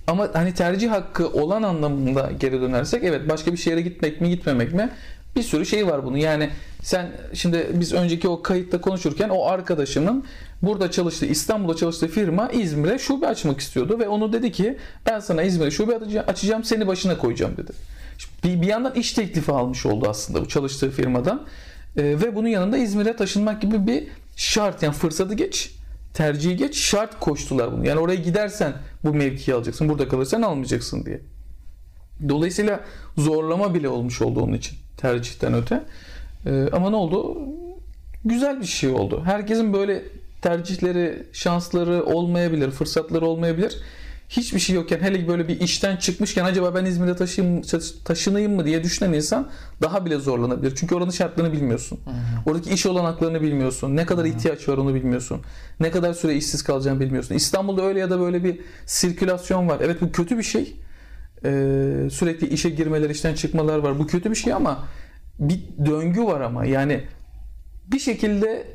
Ama 0.06 0.28
hani 0.32 0.54
tercih 0.54 0.90
hakkı 0.90 1.28
olan 1.28 1.62
anlamında 1.62 2.30
geri 2.40 2.60
dönersek 2.60 3.04
evet 3.04 3.28
başka 3.28 3.52
bir 3.52 3.56
şehre 3.56 3.80
gitmek 3.80 4.20
mi 4.20 4.30
gitmemek 4.30 4.74
mi 4.74 4.90
bir 5.36 5.42
sürü 5.42 5.66
şey 5.66 5.86
var 5.86 6.04
bunun. 6.04 6.16
Yani 6.16 6.50
sen 6.82 7.06
şimdi 7.32 7.66
biz 7.74 7.92
önceki 7.92 8.28
o 8.28 8.42
kayıtta 8.42 8.80
konuşurken 8.80 9.28
o 9.28 9.44
arkadaşımın 9.44 10.24
burada 10.62 10.90
çalıştığı 10.90 11.26
İstanbul'da 11.26 11.76
çalıştığı 11.76 12.08
firma 12.08 12.48
İzmir'e 12.48 12.98
şube 12.98 13.26
açmak 13.26 13.60
istiyordu 13.60 13.98
ve 13.98 14.08
onu 14.08 14.32
dedi 14.32 14.52
ki 14.52 14.78
ben 15.06 15.20
sana 15.20 15.42
İzmir'e 15.42 15.70
şube 15.70 16.22
açacağım, 16.26 16.64
seni 16.64 16.86
başına 16.86 17.18
koyacağım 17.18 17.56
dedi. 17.56 17.72
Bir, 18.44 18.62
bir 18.62 18.66
yandan 18.66 18.94
iş 18.94 19.12
teklifi 19.12 19.52
almış 19.52 19.86
oldu 19.86 20.06
aslında 20.08 20.40
bu 20.40 20.48
çalıştığı 20.48 20.90
firmadan 20.90 21.46
Ee, 21.96 22.02
ve 22.02 22.36
bunun 22.36 22.48
yanında 22.48 22.76
İzmir'e 22.76 23.16
taşınmak 23.16 23.62
gibi 23.62 23.86
bir 23.86 24.06
şart 24.36 24.82
yani 24.82 24.94
fırsatı 24.94 25.34
geç 25.34 25.70
tercihi 26.14 26.56
geç 26.56 26.76
şart 26.78 27.20
koştular 27.20 27.72
bunu. 27.72 27.86
Yani 27.86 28.00
oraya 28.00 28.16
gidersen 28.16 28.72
bu 29.04 29.14
mevkiyi 29.14 29.54
alacaksın. 29.54 29.88
Burada 29.88 30.08
kalırsan 30.08 30.42
almayacaksın 30.42 31.04
diye. 31.04 31.20
Dolayısıyla 32.28 32.80
zorlama 33.16 33.74
bile 33.74 33.88
olmuş 33.88 34.22
oldu 34.22 34.40
onun 34.40 34.52
için 34.52 34.78
tercihten 34.96 35.54
öte. 35.54 35.84
Ee, 36.46 36.68
ama 36.72 36.90
ne 36.90 36.96
oldu? 36.96 37.38
Güzel 38.24 38.60
bir 38.60 38.66
şey 38.66 38.90
oldu. 38.90 39.22
Herkesin 39.24 39.72
böyle 39.72 40.04
tercihleri, 40.42 41.26
şansları 41.32 42.04
olmayabilir, 42.04 42.70
fırsatları 42.70 43.26
olmayabilir. 43.26 43.76
Hiçbir 44.28 44.58
şey 44.58 44.76
yokken 44.76 45.00
hele 45.00 45.28
böyle 45.28 45.48
bir 45.48 45.60
işten 45.60 45.96
çıkmışken 45.96 46.44
acaba 46.44 46.74
ben 46.74 46.84
İzmir'e 46.84 47.16
taşıyayım, 47.16 47.62
taşınayım 48.04 48.54
mı 48.54 48.64
diye 48.64 48.84
düşünen 48.84 49.12
insan 49.12 49.50
daha 49.82 50.06
bile 50.06 50.18
zorlanabilir. 50.18 50.74
Çünkü 50.76 50.94
oranın 50.94 51.10
şartlarını 51.10 51.52
bilmiyorsun. 51.52 52.00
Oradaki 52.46 52.70
iş 52.70 52.86
olanaklarını 52.86 53.42
bilmiyorsun. 53.42 53.96
Ne 53.96 54.06
kadar 54.06 54.24
ihtiyaç 54.24 54.68
var 54.68 54.78
onu 54.78 54.94
bilmiyorsun. 54.94 55.40
Ne 55.80 55.90
kadar 55.90 56.12
süre 56.12 56.34
işsiz 56.36 56.62
kalacağını 56.62 57.00
bilmiyorsun. 57.00 57.34
İstanbul'da 57.34 57.82
öyle 57.82 58.00
ya 58.00 58.10
da 58.10 58.20
böyle 58.20 58.44
bir 58.44 58.60
sirkülasyon 58.86 59.68
var. 59.68 59.78
Evet 59.82 60.00
bu 60.00 60.12
kötü 60.12 60.38
bir 60.38 60.42
şey. 60.42 60.76
Ee, 61.44 62.08
sürekli 62.10 62.48
işe 62.48 62.70
girmeler, 62.70 63.10
işten 63.10 63.34
çıkmalar 63.34 63.78
var. 63.78 63.98
Bu 63.98 64.06
kötü 64.06 64.30
bir 64.30 64.36
şey 64.36 64.52
ama 64.52 64.84
bir 65.38 65.60
döngü 65.86 66.24
var 66.24 66.40
ama. 66.40 66.64
Yani 66.64 67.04
bir 67.86 67.98
şekilde 67.98 68.66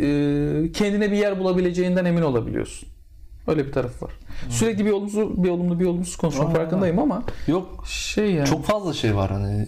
e, 0.00 0.72
kendine 0.72 1.12
bir 1.12 1.16
yer 1.16 1.38
bulabileceğinden 1.38 2.04
emin 2.04 2.22
olabiliyorsun. 2.22 2.88
Öyle 3.46 3.66
bir 3.66 3.72
taraf 3.72 4.02
var. 4.02 4.10
Sürekli 4.50 4.84
bir 4.84 4.90
olumsuz 4.90 5.44
bir 5.44 5.50
olumlu 5.50 5.80
bir 5.80 5.86
olumsuz 5.86 6.16
konuşmak 6.16 6.48
Aa. 6.48 6.52
farkındayım 6.54 6.98
ama 6.98 7.22
yok 7.46 7.84
şey 7.88 8.32
yani. 8.32 8.48
çok 8.48 8.64
fazla 8.64 8.94
şey 8.94 9.16
var 9.16 9.30
hani 9.30 9.66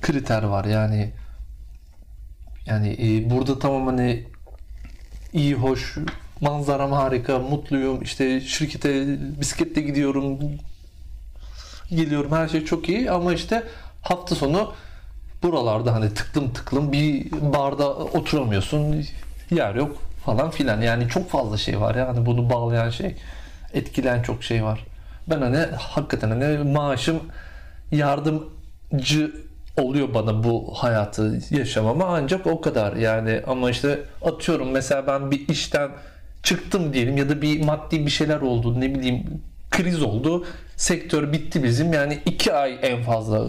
kriter 0.00 0.42
var 0.42 0.64
yani 0.64 1.12
yani 2.66 2.96
e, 3.00 3.30
burada 3.30 3.58
tamam 3.58 3.86
hani 3.86 4.26
iyi 5.32 5.54
hoş 5.54 5.98
manzaram 6.40 6.92
harika 6.92 7.38
mutluyum 7.38 8.02
işte 8.02 8.40
şirkete 8.40 9.06
bisikletle 9.40 9.80
gidiyorum 9.82 10.38
geliyorum 11.90 12.32
her 12.32 12.48
şey 12.48 12.64
çok 12.64 12.88
iyi 12.88 13.10
ama 13.10 13.32
işte 13.32 13.62
hafta 14.02 14.34
sonu 14.34 14.72
buralarda 15.42 15.94
hani 15.94 16.14
tıklım 16.14 16.52
tıklım 16.52 16.92
bir 16.92 17.32
barda 17.32 17.94
oturamıyorsun 17.94 19.04
yer 19.50 19.74
yok 19.74 19.96
falan 20.24 20.50
filan. 20.50 20.80
Yani 20.80 21.08
çok 21.08 21.30
fazla 21.30 21.56
şey 21.56 21.80
var 21.80 21.94
yani 21.94 22.26
bunu 22.26 22.50
bağlayan 22.50 22.90
şey 22.90 23.16
etkileyen 23.74 24.22
çok 24.22 24.44
şey 24.44 24.64
var. 24.64 24.86
Ben 25.30 25.40
hani 25.40 25.58
hakikaten 25.76 26.30
hani 26.30 26.58
maaşım 26.72 27.20
yardımcı 27.92 29.32
oluyor 29.76 30.14
bana 30.14 30.44
bu 30.44 30.74
hayatı 30.74 31.40
yaşamama. 31.50 32.04
Ancak 32.04 32.46
o 32.46 32.60
kadar. 32.60 32.96
Yani 32.96 33.42
ama 33.46 33.70
işte 33.70 34.00
atıyorum 34.24 34.70
mesela 34.70 35.06
ben 35.06 35.30
bir 35.30 35.48
işten 35.48 35.90
çıktım 36.42 36.92
diyelim 36.92 37.16
ya 37.16 37.28
da 37.28 37.42
bir 37.42 37.64
maddi 37.64 38.06
bir 38.06 38.10
şeyler 38.10 38.40
oldu 38.40 38.80
ne 38.80 38.94
bileyim 38.94 39.42
kriz 39.70 40.02
oldu 40.02 40.46
sektör 40.76 41.32
bitti 41.32 41.62
bizim. 41.62 41.92
Yani 41.92 42.18
iki 42.26 42.52
ay 42.54 42.78
en 42.82 43.02
fazla 43.02 43.46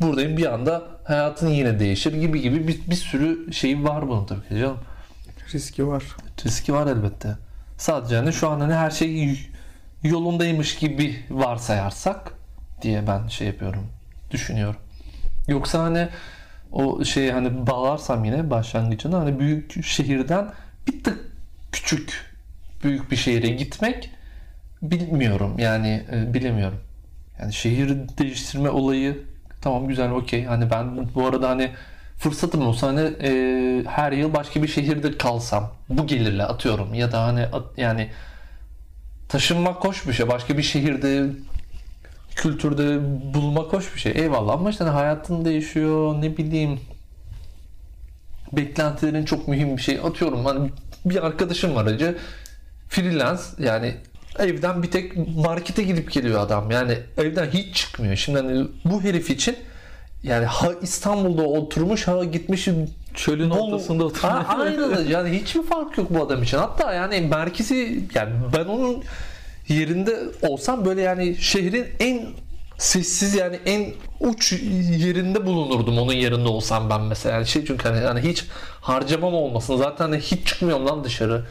buradayım. 0.00 0.36
Bir 0.36 0.52
anda 0.52 0.82
hayatın 1.04 1.48
yine 1.48 1.78
değişir 1.78 2.12
gibi 2.12 2.40
gibi 2.40 2.68
bir, 2.68 2.80
bir 2.90 2.96
sürü 2.96 3.52
şey 3.52 3.84
var 3.84 4.08
bunun 4.08 4.26
tabii 4.26 4.48
ki 4.48 4.58
canım 4.58 4.78
Riski 5.54 5.86
var. 5.86 6.04
riski 6.44 6.74
var 6.74 6.86
elbette 6.86 7.36
sadece 7.78 8.16
hani 8.16 8.32
şu 8.32 8.48
an 8.48 8.60
hani 8.60 8.74
her 8.74 8.90
şey 8.90 9.38
yolundaymış 10.02 10.76
gibi 10.76 11.16
varsayarsak 11.30 12.32
diye 12.82 13.06
ben 13.06 13.28
şey 13.28 13.46
yapıyorum 13.46 13.86
düşünüyorum. 14.30 14.80
Yoksa 15.48 15.82
hani 15.84 16.08
o 16.72 17.04
şey 17.04 17.30
hani 17.30 17.66
bağlarsam 17.66 18.24
yine 18.24 18.50
başlangıcına 18.50 19.18
hani 19.18 19.38
büyük 19.38 19.84
şehirden 19.84 20.52
bir 20.86 21.04
tık 21.04 21.18
küçük 21.72 22.34
büyük 22.84 23.10
bir 23.10 23.16
şehire 23.16 23.48
gitmek 23.48 24.10
bilmiyorum 24.82 25.58
yani 25.58 26.06
e, 26.12 26.34
bilemiyorum. 26.34 26.80
Yani 27.40 27.52
şehir 27.52 27.96
değiştirme 28.18 28.70
olayı 28.70 29.22
tamam 29.60 29.88
güzel 29.88 30.10
okey 30.10 30.44
hani 30.44 30.70
ben 30.70 31.14
bu 31.14 31.26
arada 31.26 31.48
hani 31.50 31.70
fırsatım 32.18 32.66
olsa 32.66 32.86
hani 32.86 33.00
e, 33.22 33.30
her 33.86 34.12
yıl 34.12 34.34
başka 34.34 34.62
bir 34.62 34.68
şehirde 34.68 35.18
kalsam 35.18 35.70
bu 35.88 36.06
gelirle 36.06 36.44
atıyorum 36.44 36.94
ya 36.94 37.12
da 37.12 37.24
hani 37.24 37.40
at- 37.46 37.78
yani 37.78 38.10
taşınmak 39.28 39.84
hoş 39.84 40.06
bir 40.08 40.12
şey 40.12 40.28
başka 40.28 40.58
bir 40.58 40.62
şehirde 40.62 41.26
kültürde 42.34 42.98
bulmak 43.34 43.72
hoş 43.72 43.94
bir 43.94 44.00
şey. 44.00 44.12
Eyvallah 44.16 44.52
ama 44.52 44.70
işte 44.70 44.84
hani 44.84 44.94
hayatın 44.94 45.44
değişiyor 45.44 46.22
ne 46.22 46.36
bileyim 46.36 46.80
beklentilerin 48.52 49.24
çok 49.24 49.48
mühim 49.48 49.76
bir 49.76 49.82
şey. 49.82 50.00
Atıyorum 50.04 50.44
hani 50.44 50.70
bir 51.04 51.26
arkadaşım 51.26 51.74
var 51.74 51.86
acı 51.86 52.18
freelance 52.88 53.42
yani 53.58 53.94
evden 54.38 54.82
bir 54.82 54.90
tek 54.90 55.36
markete 55.36 55.82
gidip 55.82 56.12
geliyor 56.12 56.40
adam. 56.40 56.70
Yani 56.70 56.98
evden 57.16 57.46
hiç 57.46 57.76
çıkmıyor. 57.76 58.16
Şimdi 58.16 58.38
hani 58.38 58.66
bu 58.84 59.02
herif 59.02 59.30
için 59.30 59.56
yani 60.22 60.44
ha 60.44 60.68
İstanbul'da 60.82 61.42
oturmuş 61.42 62.08
ha 62.08 62.24
gitmiş 62.24 62.68
Çölün 63.14 63.50
Bolu- 63.50 63.60
ortasında 63.60 64.04
oturuyor. 64.04 64.44
Aynen 64.48 65.08
yani 65.08 65.40
hiçbir 65.40 65.62
fark 65.62 65.98
yok 65.98 66.06
bu 66.10 66.22
adam 66.22 66.42
için. 66.42 66.58
Hatta 66.58 66.92
yani 66.92 67.20
merkezi 67.20 68.04
yani 68.14 68.32
ben 68.56 68.64
onun 68.64 69.04
yerinde 69.68 70.18
olsam 70.42 70.84
böyle 70.84 71.02
yani 71.02 71.36
şehrin 71.36 71.86
en 72.00 72.26
sessiz 72.78 73.34
yani 73.34 73.60
en 73.66 73.86
uç 74.20 74.52
yerinde 74.98 75.46
bulunurdum 75.46 75.98
onun 75.98 76.12
yerinde 76.12 76.48
olsam 76.48 76.90
ben 76.90 77.00
mesela. 77.00 77.34
Yani 77.34 77.46
şey 77.46 77.64
çünkü 77.64 77.88
hani, 77.88 78.00
hani 78.00 78.20
hiç 78.20 78.44
harcamam 78.80 79.34
olmasın. 79.34 79.76
Zaten 79.76 80.04
hani 80.04 80.20
hiç 80.20 80.46
çıkmıyorum 80.46 80.86
lan 80.86 81.04
dışarı. 81.04 81.44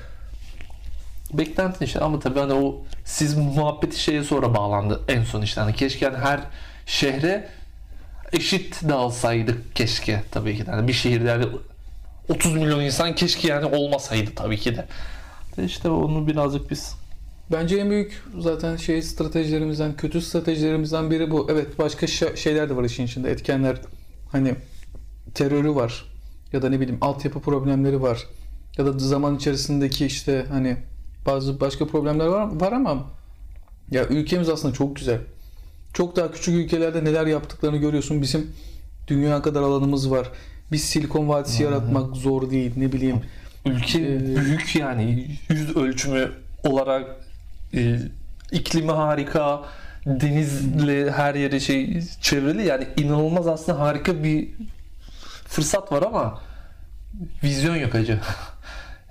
Beklentin 1.34 1.86
işte 1.86 2.00
ama 2.00 2.20
tabii 2.20 2.40
hani 2.40 2.54
o 2.54 2.84
siz 3.06 3.38
muhabbeti 3.38 4.00
şeye 4.00 4.24
sonra 4.24 4.56
bağlandı 4.56 5.02
en 5.08 5.24
son 5.24 5.42
işte 5.42 5.62
hani 5.62 5.74
keşke 5.74 6.06
hani 6.06 6.18
her 6.18 6.40
şehre 6.86 7.48
eşit 8.34 8.90
dağılsaydık 8.90 9.76
keşke 9.76 10.24
tabii 10.32 10.58
ki 10.58 10.66
de. 10.66 10.72
Yani 10.72 10.88
bir 10.88 10.94
şehirde 10.94 11.28
yani 11.28 11.46
30 12.30 12.56
milyon 12.56 12.82
insan 12.82 13.16
keşke 13.16 13.48
yani 13.48 13.66
olmasaydı 13.66 14.32
tabii 14.36 14.58
ki 14.58 14.76
de. 14.76 14.86
İşte 15.66 15.90
onu 15.90 16.28
birazcık 16.28 16.72
biz 16.72 16.96
Bence 17.52 17.78
en 17.78 17.90
büyük 17.90 18.24
zaten 18.40 18.76
şey 18.76 19.02
stratejilerimizden, 19.02 19.98
kötü 19.98 20.22
stratejilerimizden 20.22 21.12
biri 21.12 21.32
bu. 21.32 21.48
Evet 21.52 21.80
başka 21.80 22.08
şeyler 22.36 22.70
de 22.70 22.76
var 22.76 22.84
işin 22.84 23.06
içinde. 23.06 23.32
Etkenler 23.32 23.82
hani 24.32 24.56
terörü 25.34 25.76
var 25.76 26.06
ya 26.54 26.62
da 26.62 26.70
ne 26.70 26.80
bileyim 26.80 26.98
altyapı 27.02 27.40
problemleri 27.40 28.02
var 28.02 28.28
ya 28.78 28.86
da 28.86 29.00
zaman 29.00 29.36
içerisindeki 29.36 30.06
işte 30.06 30.46
hani 30.50 30.78
bazı 31.26 31.60
başka 31.60 31.88
problemler 31.88 32.26
var, 32.26 32.62
var 32.62 32.72
ama 32.72 33.06
ya 33.92 34.08
ülkemiz 34.08 34.50
aslında 34.50 34.74
çok 34.74 34.96
güzel. 34.96 35.20
Çok 35.98 36.16
daha 36.16 36.32
küçük 36.32 36.56
ülkelerde 36.56 37.04
neler 37.04 37.26
yaptıklarını 37.26 37.78
görüyorsun. 37.78 38.22
Bizim 38.22 38.52
dünya 39.08 39.42
kadar 39.42 39.62
alanımız 39.62 40.12
var. 40.12 40.30
Biz 40.72 40.84
Silikon 40.84 41.30
Vadisi 41.30 41.64
yaratmak 41.64 42.16
zor 42.16 42.50
değil. 42.52 42.72
Ne 42.78 42.92
bileyim 42.92 43.22
ülke 43.66 44.00
Ee, 44.00 44.36
büyük 44.36 44.76
yani 44.76 45.28
yüz 45.50 45.76
ölçümü 45.76 46.32
olarak 46.64 47.16
e, 47.74 48.00
iklimi 48.52 48.92
harika 48.92 49.66
denizle 50.06 51.12
her 51.12 51.36
yeri 51.36 51.62
şey 51.62 52.02
çevrili 52.22 52.68
yani 52.68 52.88
inanılmaz 52.98 53.48
aslında 53.48 53.80
harika 53.80 54.24
bir 54.24 54.50
fırsat 55.48 55.92
var 55.92 56.02
ama 56.02 56.42
vizyon 57.44 57.76
yok 57.76 57.96
acı. 57.96 58.20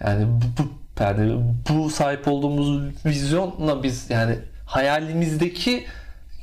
Yani 0.04 0.26
bu, 0.26 0.62
bu 0.62 0.68
yani 1.02 1.42
bu 1.68 1.90
sahip 1.90 2.28
olduğumuz 2.28 2.80
vizyonla 3.06 3.82
biz 3.82 4.10
yani 4.10 4.38
hayalimizdeki 4.66 5.86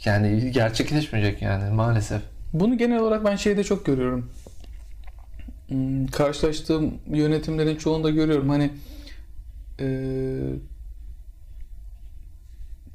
yani 0.05 0.51
gerçekleşmeyecek 0.51 1.41
yani 1.41 1.73
maalesef. 1.73 2.21
Bunu 2.53 2.77
genel 2.77 2.99
olarak 2.99 3.25
ben 3.25 3.35
şeyde 3.35 3.63
çok 3.63 3.85
görüyorum. 3.85 4.29
Hmm, 5.67 6.07
Karşılaştığım 6.07 6.93
yönetimlerin 7.11 7.75
çoğunda 7.75 8.09
görüyorum. 8.09 8.49
Hani 8.49 8.71
eee, 9.79 9.87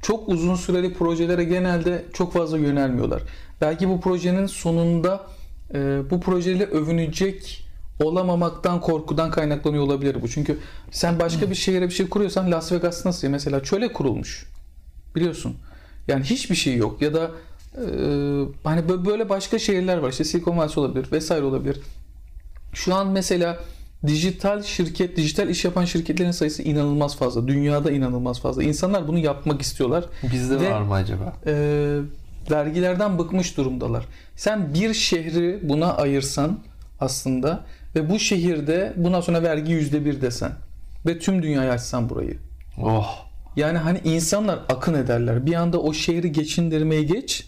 çok 0.01 0.29
uzun 0.29 0.55
süreli 0.55 0.93
projelere 0.93 1.43
genelde 1.43 2.05
çok 2.13 2.33
fazla 2.33 2.57
yönelmiyorlar. 2.57 3.21
Belki 3.61 3.89
bu 3.89 4.01
projenin 4.01 4.45
sonunda 4.45 5.27
eee, 5.73 5.79
bu 6.09 6.19
projeyle 6.21 6.65
övünecek 6.65 7.65
olamamaktan 8.03 8.81
korkudan 8.81 9.31
kaynaklanıyor 9.31 9.83
olabilir 9.83 10.21
bu. 10.21 10.27
Çünkü 10.29 10.59
sen 10.91 11.19
başka 11.19 11.49
bir 11.49 11.55
şehire 11.55 11.85
bir 11.87 11.93
şey 11.93 12.09
kuruyorsan 12.09 12.51
Las 12.51 12.71
Vegas 12.71 13.05
nasıl 13.05 13.27
mesela 13.27 13.63
çöle 13.63 13.93
kurulmuş. 13.93 14.45
Biliyorsun. 15.15 15.55
Yani 16.09 16.23
hiçbir 16.23 16.55
şey 16.55 16.75
yok 16.75 17.01
ya 17.01 17.13
da 17.13 17.31
e, 17.75 17.83
hani 18.63 18.81
bö- 18.81 19.05
böyle 19.05 19.29
başka 19.29 19.59
şehirler 19.59 19.97
var. 19.97 20.09
İşte 20.09 20.23
Silikon 20.23 20.57
Vadisi 20.57 20.79
olabilir 20.79 21.11
vesaire 21.11 21.45
olabilir. 21.45 21.77
Şu 22.73 22.95
an 22.95 23.07
mesela 23.07 23.59
dijital 24.07 24.63
şirket, 24.63 25.17
dijital 25.17 25.49
iş 25.49 25.65
yapan 25.65 25.85
şirketlerin 25.85 26.31
sayısı 26.31 26.63
inanılmaz 26.63 27.17
fazla. 27.17 27.47
Dünyada 27.47 27.91
inanılmaz 27.91 28.39
fazla. 28.39 28.63
İnsanlar 28.63 29.07
bunu 29.07 29.17
yapmak 29.17 29.61
istiyorlar. 29.61 30.05
Bizde 30.33 30.59
Ve- 30.59 30.71
var 30.71 30.81
mı 30.81 30.93
acaba? 30.93 31.33
E, 31.45 31.53
vergilerden 32.51 33.19
bıkmış 33.19 33.57
durumdalar. 33.57 34.05
Sen 34.35 34.73
bir 34.73 34.93
şehri 34.93 35.59
buna 35.63 35.93
ayırsan 35.93 36.59
aslında 36.99 37.63
ve 37.95 38.09
bu 38.09 38.19
şehirde 38.19 38.93
bundan 38.97 39.21
sonra 39.21 39.43
vergi 39.43 39.71
yüzde 39.71 40.05
bir 40.05 40.21
desen 40.21 40.51
ve 41.05 41.19
tüm 41.19 41.43
dünyaya 41.43 41.71
açsan 41.71 42.09
burayı. 42.09 42.37
Oh. 42.83 43.28
Yani 43.55 43.77
hani 43.77 44.01
insanlar 44.03 44.59
akın 44.69 44.93
ederler. 44.93 45.45
Bir 45.45 45.53
anda 45.53 45.81
o 45.81 45.93
şehri 45.93 46.31
geçindirmeye 46.31 47.03
geç. 47.03 47.45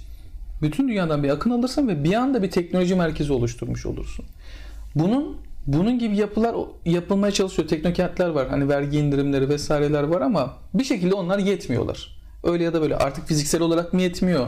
Bütün 0.61 0.87
dünyadan 0.87 1.23
bir 1.23 1.29
akın 1.29 1.49
alırsın 1.49 1.87
ve 1.87 2.03
bir 2.03 2.13
anda 2.13 2.43
bir 2.43 2.51
teknoloji 2.51 2.95
merkezi 2.95 3.33
oluşturmuş 3.33 3.85
olursun. 3.85 4.25
Bunun 4.95 5.37
bunun 5.67 5.99
gibi 5.99 6.17
yapılar 6.17 6.55
yapılmaya 6.85 7.31
çalışıyor. 7.31 7.67
Teknokentler 7.67 8.29
var. 8.29 8.49
Hani 8.49 8.69
vergi 8.69 8.99
indirimleri 8.99 9.49
vesaireler 9.49 10.03
var 10.03 10.21
ama 10.21 10.53
bir 10.73 10.83
şekilde 10.83 11.13
onlar 11.13 11.39
yetmiyorlar. 11.39 12.21
Öyle 12.43 12.63
ya 12.63 12.73
da 12.73 12.81
böyle 12.81 12.95
artık 12.95 13.27
fiziksel 13.27 13.61
olarak 13.61 13.93
mı 13.93 14.01
yetmiyor? 14.01 14.47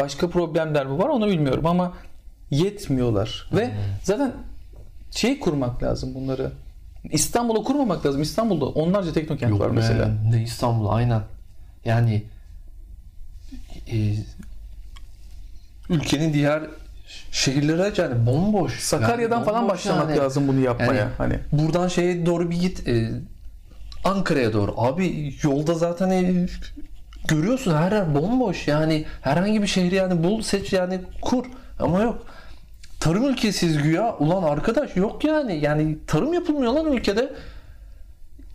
Başka 0.00 0.30
problemler 0.30 0.86
mi 0.86 0.98
var 0.98 1.08
onu 1.08 1.28
bilmiyorum 1.28 1.66
ama 1.66 1.92
yetmiyorlar. 2.50 3.50
Ve 3.52 3.70
zaten 4.02 4.32
şey 5.10 5.40
kurmak 5.40 5.82
lazım 5.82 6.14
bunları. 6.14 6.50
İstanbul'a 7.12 7.62
kurmamak 7.62 8.06
lazım. 8.06 8.22
İstanbul'da 8.22 8.64
onlarca 8.66 9.12
teknokent 9.12 9.50
Yok 9.50 9.60
var 9.60 9.70
be, 9.70 9.74
mesela. 9.74 10.08
Ne 10.30 10.42
İstanbul 10.42 10.88
aynen. 10.88 11.22
Yani 11.84 12.22
e, 13.92 14.14
ülkenin 15.90 16.32
diğer 16.32 16.62
şehirleri 17.32 18.00
yani 18.00 18.26
bomboş. 18.26 18.80
Sakarya'dan 18.80 19.36
Yani 19.36 19.44
falan 19.46 19.62
bomboş 19.62 19.74
başlamak 19.74 20.10
yani. 20.10 20.18
lazım 20.18 20.48
bunu 20.48 20.60
yapmaya. 20.60 20.94
Yani- 20.94 21.10
hani 21.18 21.38
Buradan 21.52 21.88
şeye 21.88 22.26
doğru 22.26 22.50
bir 22.50 22.60
git. 22.60 22.88
e, 22.88 23.10
Ankara'ya 24.04 24.52
doğru. 24.52 24.74
Abi 24.76 25.34
yolda 25.42 25.74
zaten 25.74 26.10
e, 26.10 26.46
görüyorsun 27.28 27.74
her 27.74 27.92
yer 27.92 28.14
bomboş. 28.14 28.68
Yani 28.68 29.04
herhangi 29.20 29.62
bir 29.62 29.66
şehri 29.66 29.94
yani 29.94 30.24
bul 30.24 30.42
seç 30.42 30.72
yani 30.72 31.00
kur. 31.22 31.44
Ama 31.78 32.00
yok. 32.00 32.26
Tarım 33.00 33.28
ülkesiyiz 33.28 33.82
güya. 33.82 34.16
Ulan 34.16 34.42
arkadaş 34.42 34.96
yok 34.96 35.24
yani. 35.24 35.58
Yani 35.62 35.98
tarım 36.06 36.32
yapılmıyor 36.34 36.72
lan 36.72 36.92
ülkede. 36.92 37.32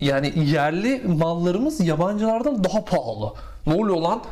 Yani 0.01 0.33
yerli 0.35 1.01
mallarımız 1.07 1.79
yabancılardan 1.79 2.63
daha 2.63 2.85
pahalı. 2.85 3.33
Ne 3.67 3.73
oluyor 3.73 3.97
lan? 3.97 4.23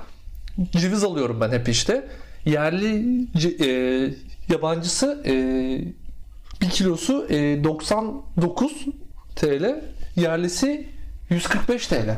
Ceviz 0.72 1.04
alıyorum 1.04 1.42
ben 1.42 1.52
hep 1.52 1.70
işte. 1.70 2.08
Yerli 2.46 3.22
e, 3.64 3.70
yabancısı 4.50 5.24
e, 5.26 5.34
bir 6.62 6.70
kilosu 6.70 7.28
e, 7.30 7.64
99 7.64 8.86
TL, 9.36 9.82
yerlisi 10.16 10.88
145 11.30 11.88
TL. 11.88 12.18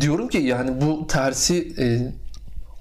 Diyorum 0.00 0.28
ki 0.28 0.38
yani 0.38 0.80
bu 0.80 1.06
tersi 1.06 1.72
e, 1.78 2.12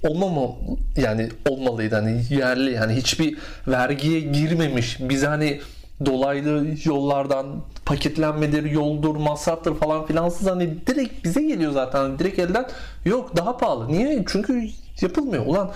olmama 0.04 0.56
yani 0.98 1.30
olmalıydı 1.50 1.96
hani 1.96 2.24
yerli 2.30 2.72
yani 2.72 2.94
hiçbir 2.94 3.38
vergiye 3.68 4.20
girmemiş 4.20 4.98
biz 5.00 5.24
hani 5.24 5.62
dolaylı 6.06 6.68
yollardan 6.84 7.64
paketlenmedir, 7.86 8.64
yoldur, 8.64 9.16
masraftır 9.16 9.76
falan 9.76 10.06
filansız 10.06 10.48
hani 10.48 10.88
direkt 10.88 11.24
bize 11.24 11.42
geliyor 11.42 11.72
zaten 11.72 12.20
direkt 12.20 12.40
elden 12.40 12.66
yok 13.06 13.38
daha 13.38 13.58
pahalı. 13.58 13.88
Niye? 13.88 14.24
Çünkü 14.28 14.64
yapılmıyor. 15.02 15.46
Ulan 15.46 15.72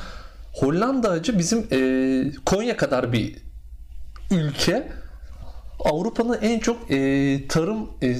Hollanda 0.53 1.09
acı 1.09 1.39
bizim 1.39 1.67
e, 1.71 2.31
Konya 2.45 2.77
kadar 2.77 3.13
bir 3.13 3.35
ülke 4.31 4.87
Avrupa'nın 5.79 6.37
en 6.41 6.59
çok 6.59 6.91
e, 6.91 7.47
tarım 7.47 7.89
e, 8.01 8.15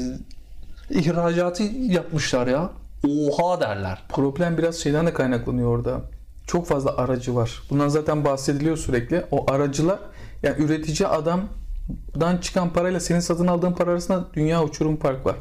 ihracatı 0.90 1.64
yapmışlar 1.80 2.48
ya. 2.48 2.70
Oha 3.08 3.62
derler. 3.62 4.04
Problem 4.10 4.58
biraz 4.58 4.76
şeyden 4.76 5.08
de 5.08 5.14
kaynaklanıyor 5.14 5.68
orada. 5.78 6.02
Çok 6.48 6.68
fazla 6.68 6.98
aracı 6.98 7.36
var. 7.36 7.62
Bundan 7.70 7.88
zaten 7.88 8.26
bahsediliyor 8.26 8.78
sürekli. 8.78 9.26
O 9.32 9.52
aracılar 9.52 10.00
yani 10.44 10.64
üretici 10.64 11.08
adamdan 11.08 12.38
çıkan 12.42 12.74
parayla 12.74 13.00
senin 13.00 13.20
satın 13.20 13.48
aldığın 13.48 13.74
para 13.74 13.92
arasında 13.92 14.26
dünya 14.34 14.64
uçurum 14.64 14.98
fark 14.98 15.26
var. 15.26 15.36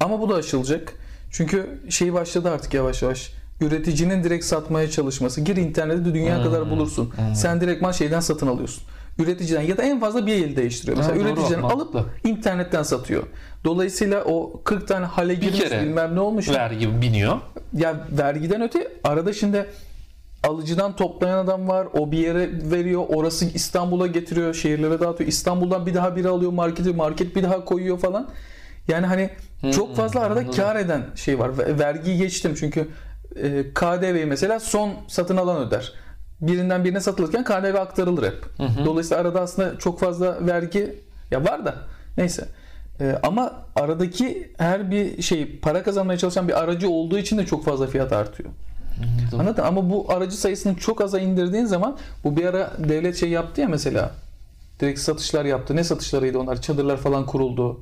Ama 0.00 0.20
bu 0.20 0.28
da 0.28 0.34
aşılacak. 0.34 0.92
Çünkü 1.30 1.80
şey 1.88 2.12
başladı 2.14 2.50
artık 2.50 2.74
yavaş 2.74 3.02
yavaş. 3.02 3.32
Üreticinin 3.60 4.24
direkt 4.24 4.44
satmaya 4.44 4.90
çalışması. 4.90 5.40
Gir 5.40 5.56
internette 5.56 6.04
de 6.04 6.14
dünya 6.14 6.42
kadar 6.42 6.70
bulursun. 6.70 7.12
Sen 7.34 7.60
direktman 7.60 7.92
şeyden 7.92 8.20
satın 8.20 8.46
alıyorsun. 8.46 8.82
Üreticiden 9.18 9.62
ya 9.62 9.76
da 9.76 9.82
en 9.82 10.00
fazla 10.00 10.26
bir 10.26 10.34
el 10.44 10.56
değiştiriyor. 10.56 10.96
Mesela 10.96 11.16
doğru, 11.16 11.24
üreticiden 11.24 11.60
mantıklı. 11.60 11.98
alıp 11.98 12.10
internetten 12.24 12.82
satıyor. 12.82 13.22
Dolayısıyla 13.64 14.24
o 14.24 14.62
40 14.64 14.88
tane 14.88 15.06
hale 15.06 15.34
girmiş 15.34 15.72
bilmem 15.72 16.14
ne 16.14 16.20
olmuş. 16.20 16.48
Vergi 16.48 17.02
biniyor. 17.02 17.36
Ya 17.72 18.06
vergiden 18.18 18.62
öte 18.62 18.92
arada 19.04 19.32
şimdi 19.32 19.66
alıcıdan 20.42 20.96
toplayan 20.96 21.38
adam 21.38 21.68
var. 21.68 21.88
O 21.94 22.12
bir 22.12 22.18
yere 22.18 22.50
veriyor. 22.70 23.04
Orası 23.08 23.44
İstanbul'a 23.44 24.06
getiriyor. 24.06 24.54
Şehirlere 24.54 25.00
dağıtıyor. 25.00 25.28
İstanbul'dan 25.28 25.86
bir 25.86 25.94
daha 25.94 26.16
biri 26.16 26.28
alıyor 26.28 26.52
markete. 26.52 26.92
Market 26.92 27.36
bir 27.36 27.42
daha 27.42 27.64
koyuyor 27.64 27.98
falan. 27.98 28.28
Yani 28.88 29.06
hani 29.06 29.30
çok 29.72 29.96
fazla 29.96 30.20
arada 30.20 30.40
anladım. 30.40 30.56
kar 30.56 30.76
eden 30.76 31.02
şey 31.14 31.38
var. 31.38 31.58
Ve- 31.58 31.78
Vergiyi 31.78 32.18
geçtim 32.18 32.54
çünkü 32.58 32.88
e, 33.36 33.64
KDV'yi 33.74 34.26
mesela 34.26 34.60
son 34.60 34.90
satın 35.08 35.36
alan 35.36 35.66
öder. 35.66 35.92
Birinden 36.40 36.84
birine 36.84 37.00
satılırken 37.00 37.44
KDV 37.44 37.74
aktarılır 37.74 38.26
hep. 38.26 38.44
Dolayısıyla 38.84 39.22
arada 39.22 39.40
aslında 39.40 39.78
çok 39.78 40.00
fazla 40.00 40.46
vergi 40.46 40.94
ya 41.30 41.44
var 41.44 41.64
da 41.64 41.74
neyse. 42.16 42.48
E, 43.00 43.18
ama 43.22 43.52
aradaki 43.76 44.52
her 44.58 44.90
bir 44.90 45.22
şey 45.22 45.58
para 45.58 45.82
kazanmaya 45.82 46.18
çalışan 46.18 46.48
bir 46.48 46.58
aracı 46.62 46.90
olduğu 46.90 47.18
için 47.18 47.38
de 47.38 47.46
çok 47.46 47.64
fazla 47.64 47.86
fiyat 47.86 48.12
artıyor. 48.12 48.50
Anladın? 49.40 49.62
Ama 49.62 49.90
bu 49.90 50.06
aracı 50.08 50.36
sayısını 50.36 50.74
çok 50.76 51.00
aza 51.00 51.18
indirdiğin 51.18 51.64
zaman 51.64 51.96
bu 52.24 52.36
bir 52.36 52.44
ara 52.44 52.72
devlet 52.78 53.16
şey 53.16 53.28
yaptı 53.28 53.60
ya 53.60 53.68
mesela. 53.68 54.10
Direkt 54.80 55.00
satışlar 55.00 55.44
yaptı. 55.44 55.76
Ne 55.76 55.84
satışlarıydı 55.84 56.38
onlar? 56.38 56.62
Çadırlar 56.62 56.96
falan 56.96 57.26
kuruldu. 57.26 57.80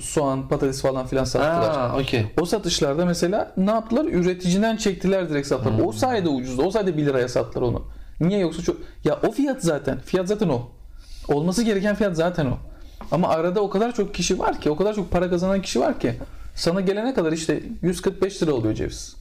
Soğan, 0.00 0.48
patates 0.48 0.82
falan 0.82 1.06
filan 1.06 1.24
sattılar. 1.24 1.78
Aa, 1.78 1.98
okey. 2.00 2.26
O 2.40 2.44
satışlarda 2.44 3.04
mesela 3.06 3.52
ne 3.56 3.70
yaptılar? 3.70 4.04
Üreticiden 4.04 4.76
çektiler 4.76 5.30
direkt 5.30 5.46
sattılar. 5.46 5.84
O 5.84 5.92
sayede 5.92 6.28
ucuzdu. 6.28 6.62
O 6.62 6.70
sayede 6.70 6.96
1 6.96 7.06
liraya 7.06 7.28
sattılar 7.28 7.62
onu. 7.62 7.82
Niye 8.20 8.38
yoksa 8.38 8.62
çok... 8.62 8.76
Ya 9.04 9.18
o 9.28 9.30
fiyat 9.30 9.62
zaten. 9.62 9.98
Fiyat 9.98 10.28
zaten 10.28 10.48
o. 10.48 10.62
Olması 11.28 11.62
gereken 11.62 11.94
fiyat 11.94 12.16
zaten 12.16 12.46
o. 12.46 12.58
Ama 13.12 13.28
arada 13.28 13.60
o 13.60 13.70
kadar 13.70 13.94
çok 13.94 14.14
kişi 14.14 14.38
var 14.38 14.60
ki, 14.60 14.70
o 14.70 14.76
kadar 14.76 14.94
çok 14.94 15.10
para 15.10 15.30
kazanan 15.30 15.62
kişi 15.62 15.80
var 15.80 16.00
ki 16.00 16.14
sana 16.54 16.80
gelene 16.80 17.14
kadar 17.14 17.32
işte 17.32 17.62
145 17.82 18.42
lira 18.42 18.52
oluyor 18.52 18.74
ceviz. 18.74 19.16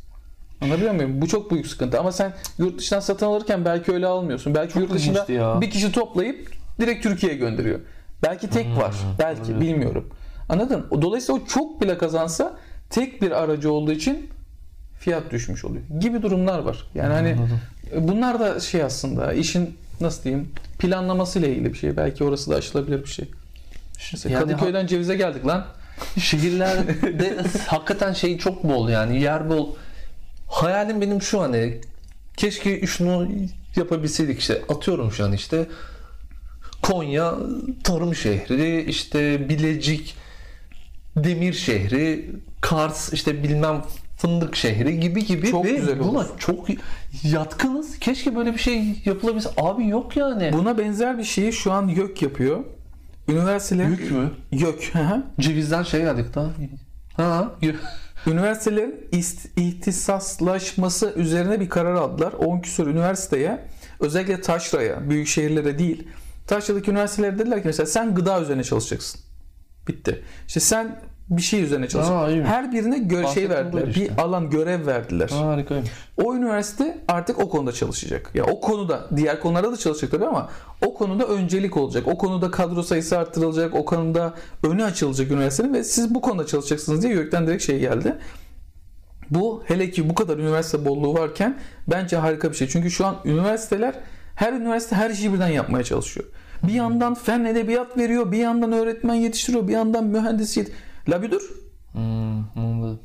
Anlatabiliyor 0.61 0.93
muyum? 0.93 1.21
Bu 1.21 1.27
çok 1.27 1.51
büyük 1.51 1.67
sıkıntı. 1.67 1.99
Ama 1.99 2.11
sen 2.11 2.33
yurt 2.57 2.79
dışından 2.79 2.99
satın 2.99 3.25
alırken 3.25 3.65
belki 3.65 3.91
öyle 3.91 4.07
almıyorsun. 4.07 4.55
Belki 4.55 4.79
yurt 4.79 4.93
dışında 4.93 5.27
bir 5.61 5.69
kişi 5.69 5.91
toplayıp 5.91 6.51
direkt 6.79 7.03
Türkiye'ye 7.03 7.37
gönderiyor. 7.37 7.79
Belki 8.23 8.49
tek 8.49 8.77
var. 8.77 8.95
Belki 9.19 9.61
bilmiyorum. 9.61 10.09
Anladın? 10.49 10.85
O- 10.91 11.01
Dolayısıyla 11.01 11.41
o 11.41 11.45
çok 11.47 11.81
bile 11.81 11.97
kazansa 11.97 12.57
tek 12.89 13.21
bir 13.21 13.31
aracı 13.31 13.71
olduğu 13.71 13.91
için 13.91 14.29
fiyat 14.99 15.31
düşmüş 15.31 15.65
oluyor. 15.65 15.83
Gibi 15.99 16.21
durumlar 16.21 16.59
var. 16.59 16.87
Yani 16.95 17.13
hani 17.13 17.37
bunlar 17.97 18.39
da 18.39 18.59
şey 18.59 18.83
aslında 18.83 19.33
işin 19.33 19.77
nasıl 20.01 20.23
diyeyim 20.23 20.49
planlamasıyla 20.79 21.47
ilgili 21.47 21.73
bir 21.73 21.77
şey. 21.77 21.97
Belki 21.97 22.23
orası 22.23 22.51
da 22.51 22.55
aşılabilir 22.55 23.03
bir 23.03 23.09
şey. 23.09 23.25
Mesela 24.13 24.33
Yani 24.33 24.43
Kadıköy'den 24.51 24.87
cevize 24.87 25.15
geldik 25.15 25.47
lan. 25.47 25.65
Şehirlerde 26.19 27.35
hakikaten 27.67 28.13
şey 28.13 28.37
çok 28.37 28.63
bol 28.63 28.89
yani 28.89 29.21
yer 29.21 29.49
bol. 29.49 29.75
Hayalim 30.47 31.01
benim 31.01 31.21
şu 31.21 31.41
hani 31.41 31.81
keşke 32.37 32.87
şunu 32.87 33.27
yapabilseydik 33.75 34.39
işte 34.39 34.61
atıyorum 34.69 35.11
şu 35.11 35.25
an 35.25 35.31
işte 35.33 35.67
Konya 36.81 37.33
tarım 37.83 38.15
şehri 38.15 38.81
işte 38.89 39.49
Bilecik 39.49 40.15
demir 41.15 41.53
şehri 41.53 42.31
Kars 42.61 43.13
işte 43.13 43.43
bilmem 43.43 43.81
fındık 44.17 44.55
şehri 44.55 44.99
gibi 44.99 45.25
gibi 45.25 45.51
Çok 45.51 45.65
ve 45.65 45.71
güzel 45.71 45.99
buna 45.99 46.09
olur. 46.09 46.25
çok 46.39 46.67
yatkınız. 47.23 47.99
Keşke 47.99 48.35
böyle 48.35 48.53
bir 48.53 48.57
şey 48.59 48.83
yapılabilse. 49.05 49.49
Abi 49.57 49.87
yok 49.87 50.17
yani. 50.17 50.53
Buna 50.53 50.77
benzer 50.77 51.17
bir 51.17 51.23
şeyi 51.23 51.53
şu 51.53 51.71
an 51.71 51.87
YÖK 51.87 52.21
yapıyor. 52.21 52.59
Üniversiteler 53.27 53.87
Yük 53.87 54.11
mü? 54.11 54.31
YÖK. 54.51 54.93
Cevizden 55.39 55.83
şey 55.83 56.01
geldik 56.01 56.25
daha. 56.35 56.49
Ha. 57.17 57.51
Üniversitelerin 58.27 59.07
ihtisaslaşması 59.57 61.13
üzerine 61.15 61.59
bir 61.59 61.69
karar 61.69 61.95
aldılar. 61.95 62.33
10 62.33 62.59
küsur 62.59 62.87
üniversiteye 62.87 63.59
özellikle 63.99 64.41
taşraya, 64.41 65.09
büyük 65.09 65.27
şehirlere 65.27 65.79
değil. 65.79 66.07
Taşra'daki 66.47 66.91
üniversitelere 66.91 67.39
dediler 67.39 67.61
ki 67.61 67.67
mesela 67.67 67.85
sen 67.85 68.15
gıda 68.15 68.41
üzerine 68.41 68.63
çalışacaksın. 68.63 69.21
Bitti. 69.87 70.23
İşte 70.47 70.59
sen 70.59 70.99
bir 71.29 71.41
şey 71.41 71.63
üzerine 71.63 71.87
Aa, 71.99 72.29
iyiymiş. 72.29 72.49
Her 72.49 72.71
birine 72.71 72.97
gö- 72.97 73.33
şey 73.33 73.49
verdiler. 73.49 73.87
işte. 73.87 74.01
Bir 74.01 74.17
alan 74.17 74.49
görev 74.49 74.87
verdiler. 74.87 75.29
Harikaymış. 75.29 75.89
O 76.23 76.35
üniversite 76.35 76.97
artık 77.07 77.39
o 77.39 77.49
konuda 77.49 77.71
çalışacak. 77.71 78.31
Ya 78.33 78.43
o 78.43 78.59
konuda 78.59 79.07
diğer 79.15 79.39
konularda 79.39 79.71
da 79.71 79.77
çalışacak 79.77 80.11
tabii 80.11 80.25
ama 80.25 80.49
o 80.85 80.93
konuda 80.93 81.25
öncelik 81.25 81.77
olacak. 81.77 82.07
O 82.07 82.17
konuda 82.17 82.51
kadro 82.51 82.83
sayısı 82.83 83.17
artırılacak. 83.19 83.75
O 83.75 83.85
konuda 83.85 84.33
önü 84.63 84.83
açılacak 84.83 85.31
üniversitenin 85.31 85.73
ve 85.73 85.83
siz 85.83 86.15
bu 86.15 86.21
konuda 86.21 86.45
çalışacaksınız 86.47 87.03
diye 87.03 87.13
YÖK'ten 87.13 87.47
direkt 87.47 87.63
şey 87.63 87.79
geldi. 87.79 88.15
Bu 89.29 89.63
hele 89.65 89.91
ki 89.91 90.09
bu 90.09 90.15
kadar 90.15 90.37
üniversite 90.37 90.85
bolluğu 90.85 91.13
varken 91.13 91.59
bence 91.87 92.17
harika 92.17 92.51
bir 92.51 92.55
şey. 92.55 92.67
Çünkü 92.67 92.91
şu 92.91 93.05
an 93.05 93.15
üniversiteler 93.25 93.95
her 94.35 94.53
üniversite 94.53 94.95
her 94.95 95.13
şeyi 95.13 95.33
birden 95.33 95.47
yapmaya 95.47 95.83
çalışıyor. 95.83 96.27
Bir 96.63 96.73
yandan 96.73 97.13
fen 97.13 97.45
edebiyat 97.45 97.97
veriyor, 97.97 98.31
bir 98.31 98.37
yandan 98.37 98.71
öğretmen 98.71 99.15
yetiştiriyor, 99.15 99.67
bir 99.67 99.73
yandan 99.73 100.03
mühendis 100.03 100.57
yet... 100.57 100.71
La 101.09 101.21
bir 101.21 101.31
dur. 101.31 101.41
Hmm. 101.91 102.35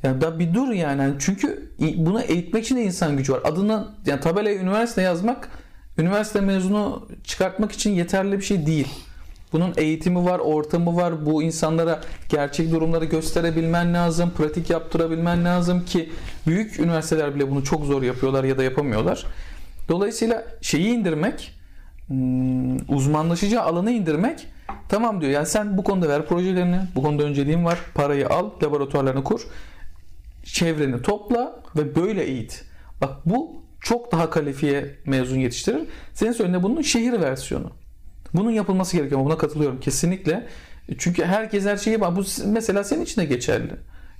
Ya 0.03 0.21
da 0.21 0.39
bir 0.39 0.53
dur 0.53 0.71
yani. 0.71 1.13
Çünkü 1.19 1.71
bunu 1.97 2.21
eğitmek 2.21 2.63
için 2.63 2.75
de 2.75 2.83
insan 2.83 3.17
gücü 3.17 3.33
var. 3.33 3.41
Adını 3.43 3.87
yani 4.05 4.19
tabelaya 4.19 4.55
üniversite 4.55 5.01
yazmak 5.01 5.49
üniversite 5.97 6.41
mezunu 6.41 7.07
çıkartmak 7.23 7.71
için 7.71 7.91
yeterli 7.91 8.37
bir 8.37 8.43
şey 8.43 8.65
değil. 8.65 8.87
Bunun 9.53 9.73
eğitimi 9.77 10.25
var, 10.25 10.39
ortamı 10.39 10.95
var. 10.95 11.25
Bu 11.25 11.43
insanlara 11.43 12.01
gerçek 12.29 12.71
durumları 12.71 13.05
gösterebilmen 13.05 13.93
lazım, 13.93 14.31
pratik 14.37 14.69
yaptırabilmen 14.69 15.45
lazım 15.45 15.85
ki 15.85 16.09
büyük 16.47 16.79
üniversiteler 16.79 17.35
bile 17.35 17.51
bunu 17.51 17.63
çok 17.63 17.85
zor 17.85 18.01
yapıyorlar 18.03 18.43
ya 18.43 18.57
da 18.57 18.63
yapamıyorlar. 18.63 19.25
Dolayısıyla 19.89 20.45
şeyi 20.61 20.87
indirmek, 20.87 21.60
uzmanlaşacağı 22.87 23.63
alanı 23.63 23.91
indirmek 23.91 24.47
tamam 24.89 25.21
diyor. 25.21 25.31
Yani 25.31 25.45
sen 25.45 25.77
bu 25.77 25.83
konuda 25.83 26.09
ver 26.09 26.25
projelerini, 26.25 26.79
bu 26.95 27.01
konuda 27.01 27.23
önceliğin 27.23 27.65
var, 27.65 27.79
parayı 27.93 28.29
al, 28.29 28.49
laboratuvarlarını 28.63 29.23
kur, 29.23 29.41
çevreni 30.43 31.01
topla 31.01 31.61
ve 31.75 31.95
böyle 31.95 32.23
eğit. 32.23 32.65
Bak 33.01 33.15
bu 33.25 33.61
çok 33.81 34.11
daha 34.11 34.29
kalifiye 34.29 34.95
mezun 35.05 35.39
yetiştirir. 35.39 35.81
Senin 36.13 36.31
söylediğin 36.31 36.63
bunun 36.63 36.81
şehir 36.81 37.21
versiyonu. 37.21 37.71
Bunun 38.33 38.51
yapılması 38.51 38.97
gerekiyor. 38.97 39.25
Buna 39.25 39.37
katılıyorum 39.37 39.79
kesinlikle. 39.79 40.47
Çünkü 40.97 41.25
herkes 41.25 41.65
her 41.65 41.77
şeyi. 41.77 42.01
Bu 42.01 42.23
mesela 42.45 42.83
senin 42.83 43.01
için 43.01 43.21
de 43.21 43.25
geçerli. 43.25 43.71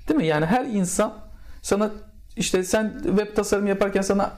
Değil 0.08 0.18
mi? 0.18 0.26
Yani 0.26 0.46
her 0.46 0.66
insan 0.66 1.14
sana 1.62 1.92
işte 2.38 2.64
sen 2.64 2.94
web 3.04 3.36
tasarım 3.36 3.68
yaparken 3.68 4.02
sana 4.02 4.32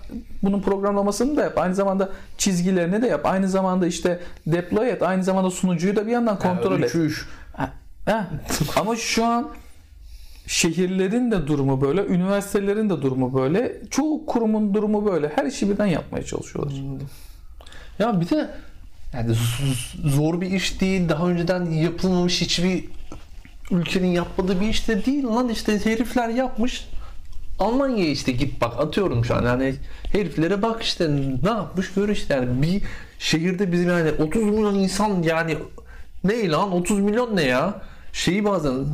bunun 0.43 0.61
programlamasını 0.61 1.37
da 1.37 1.41
yap. 1.41 1.57
Aynı 1.57 1.75
zamanda 1.75 2.09
çizgilerini 2.37 3.01
de 3.01 3.07
yap. 3.07 3.25
Aynı 3.25 3.49
zamanda 3.49 3.87
işte 3.87 4.19
deploy 4.47 4.89
et. 4.89 5.03
Aynı 5.03 5.23
zamanda 5.23 5.51
sunucuyu 5.51 5.95
da 5.95 6.07
bir 6.07 6.11
yandan 6.11 6.39
kontrol 6.39 6.81
et. 6.81 6.89
Uçuş. 6.89 7.27
Ha, 7.53 7.73
ha. 8.05 8.27
Ama 8.75 8.95
şu 8.95 9.25
an 9.25 9.49
şehirlerin 10.47 11.31
de 11.31 11.47
durumu 11.47 11.81
böyle, 11.81 12.05
üniversitelerin 12.05 12.89
de 12.89 13.01
durumu 13.01 13.33
böyle, 13.33 13.81
çoğu 13.89 14.25
kurumun 14.25 14.73
durumu 14.73 15.05
böyle. 15.05 15.31
Her 15.35 15.45
işi 15.45 15.69
birden 15.69 15.85
yapmaya 15.85 16.25
çalışıyorlar. 16.25 16.73
Ya 17.99 18.21
bir 18.21 18.29
de 18.29 18.49
yani 19.13 19.35
zor 20.05 20.41
bir 20.41 20.51
iş 20.51 20.81
değil. 20.81 21.09
Daha 21.09 21.27
önceden 21.27 21.65
yapılmamış 21.65 22.41
hiçbir 22.41 22.85
ülkenin 23.71 24.07
yapmadığı 24.07 24.61
bir 24.61 24.67
iş 24.67 24.87
de 24.87 25.05
değil 25.05 25.23
lan 25.23 25.49
işte 25.49 25.85
herifler 25.85 26.29
yapmış. 26.29 26.87
Almanya'ya 27.59 28.11
işte 28.11 28.31
git 28.31 28.61
bak 28.61 28.79
atıyorum 28.79 29.25
şu 29.25 29.35
an 29.35 29.45
yani 29.45 29.75
heriflere 30.11 30.61
bak 30.61 30.83
işte 30.83 31.09
ne 31.43 31.49
yapmış 31.49 31.93
gör 31.93 32.09
işte 32.09 32.33
yani 32.33 32.61
bir 32.61 32.81
şehirde 33.19 33.71
bizim 33.71 33.89
yani 33.89 34.11
30 34.11 34.43
milyon 34.43 34.75
insan 34.75 35.23
yani 35.23 35.57
ne 36.23 36.49
lan 36.49 36.71
30 36.71 36.99
milyon 36.99 37.35
ne 37.35 37.43
ya? 37.43 37.81
Şeyi 38.13 38.45
bazen 38.45 38.85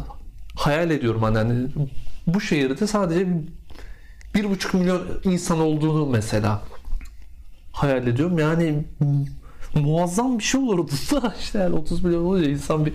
hayal 0.56 0.92
ediyorum 0.92 1.24
hani, 1.24 1.38
hani 1.38 1.68
bu 2.28 2.42
şehirde 2.42 2.88
sadece 2.88 3.28
bir 4.36 4.50
buçuk 4.50 4.74
milyon 4.74 5.02
insan 5.24 5.60
olduğunu 5.60 6.06
mesela 6.06 6.62
hayal 7.72 8.08
ediyorum. 8.08 8.40
Yani 8.40 8.84
mu- 9.00 9.26
muazzam 9.76 10.40
bir 10.40 10.44
şey 10.44 10.62
olurdu 10.62 10.92
da 11.12 11.34
işte 11.40 11.60
yani 11.60 11.76
30 11.76 12.04
milyon 12.04 12.24
olunca 12.24 12.50
insan 12.50 12.86
bir 12.86 12.94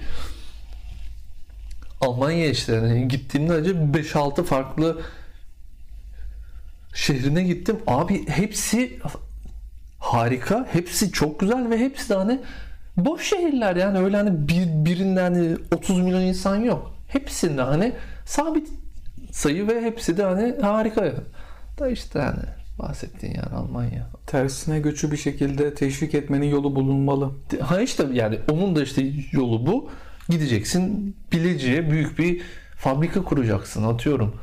Almanya 2.01 2.47
işte 2.47 2.73
yani 2.73 3.09
gittiğimde 3.09 3.53
önce 3.53 3.71
5-6 3.71 4.45
farklı 4.45 5.03
şehrine 6.95 7.43
gittim. 7.43 7.77
Abi 7.87 8.29
hepsi 8.29 8.99
harika. 9.99 10.67
Hepsi 10.73 11.13
çok 11.13 11.41
güzel 11.41 11.71
ve 11.71 11.79
hepsi 11.79 12.09
de 12.09 12.15
hani 12.15 12.41
boş 12.97 13.29
şehirler 13.29 13.77
yani 13.77 13.99
öyle 13.99 14.17
hani 14.17 14.49
bir, 14.49 14.67
birinde 14.67 15.21
hani 15.21 15.57
30 15.75 16.01
milyon 16.01 16.21
insan 16.21 16.57
yok. 16.57 16.95
Hepsinde 17.09 17.63
hani 17.63 17.93
sabit 18.27 18.69
sayı 19.33 19.69
ve 19.69 19.83
hepsi 19.83 20.17
de 20.17 20.23
hani 20.23 20.55
harika. 20.63 21.15
Da 21.79 21.89
işte 21.89 22.19
hani 22.21 22.43
bahsettiğin 22.79 23.35
yer 23.35 23.53
Almanya. 23.57 24.07
Tersine 24.27 24.81
göçü 24.81 25.13
bir 25.13 25.17
şekilde 25.17 25.75
teşvik 25.75 26.15
etmenin 26.15 26.47
yolu 26.47 26.77
bulunmalı. 26.77 27.31
Ha 27.61 27.81
işte 27.81 28.07
yani 28.13 28.39
onun 28.51 28.77
da 28.77 28.83
işte 28.83 29.13
yolu 29.33 29.67
bu. 29.67 29.91
Gideceksin 30.29 31.17
Bilecik'e 31.33 31.91
büyük 31.91 32.19
bir 32.19 32.43
fabrika 32.77 33.23
kuracaksın 33.23 33.83
atıyorum. 33.83 34.35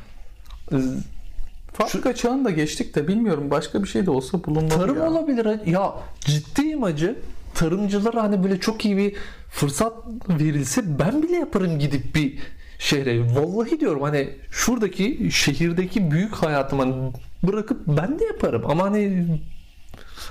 Fabrika 1.72 2.14
çağını 2.14 2.44
da 2.44 2.50
geçtik 2.50 2.94
de 2.94 3.08
bilmiyorum 3.08 3.50
başka 3.50 3.82
bir 3.82 3.88
şey 3.88 4.06
de 4.06 4.10
olsa 4.10 4.44
bulunmalı 4.44 4.68
Tarım 4.68 4.96
ya. 4.96 5.10
olabilir. 5.10 5.66
Ya 5.66 5.94
ciddiyim 6.20 6.84
acı. 6.84 7.18
Tarımcılara 7.54 8.22
hani 8.22 8.44
böyle 8.44 8.60
çok 8.60 8.84
iyi 8.84 8.96
bir 8.96 9.16
fırsat 9.50 9.92
verilse 10.28 10.98
ben 10.98 11.22
bile 11.22 11.36
yaparım 11.36 11.78
gidip 11.78 12.14
bir 12.14 12.38
şehre. 12.78 13.20
Vallahi 13.34 13.80
diyorum 13.80 14.02
hani 14.02 14.30
şuradaki 14.50 15.28
şehirdeki 15.32 16.10
büyük 16.10 16.34
hayatımı 16.34 16.82
hani 16.82 17.12
bırakıp 17.42 17.86
ben 17.86 18.18
de 18.18 18.24
yaparım. 18.24 18.62
Ama 18.66 18.84
hani 18.84 19.26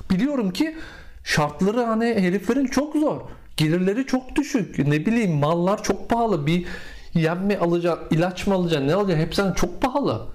biliyorum 0.10 0.52
ki 0.52 0.76
şartları 1.24 1.84
hani 1.84 2.06
heriflerin 2.06 2.66
çok 2.68 2.96
zor. 2.96 3.22
Gelirleri 3.58 4.06
çok 4.06 4.36
düşük. 4.36 4.80
Ne 4.88 5.06
bileyim 5.06 5.32
mallar 5.32 5.84
çok 5.84 6.10
pahalı. 6.10 6.48
Bir 6.48 6.66
yem 7.14 7.46
mi 7.46 7.58
alacaksın, 7.58 8.08
ilaç 8.18 8.48
mı 8.48 8.54
alacaksın, 8.54 8.88
ne 8.88 8.94
alacaksın? 8.94 9.26
Hepsi 9.26 9.42
hani 9.42 9.56
çok 9.56 9.82
pahalı. 9.82 10.28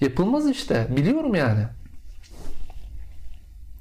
Yapılmaz 0.00 0.50
işte. 0.50 0.86
Biliyorum 0.96 1.34
yani. 1.34 1.64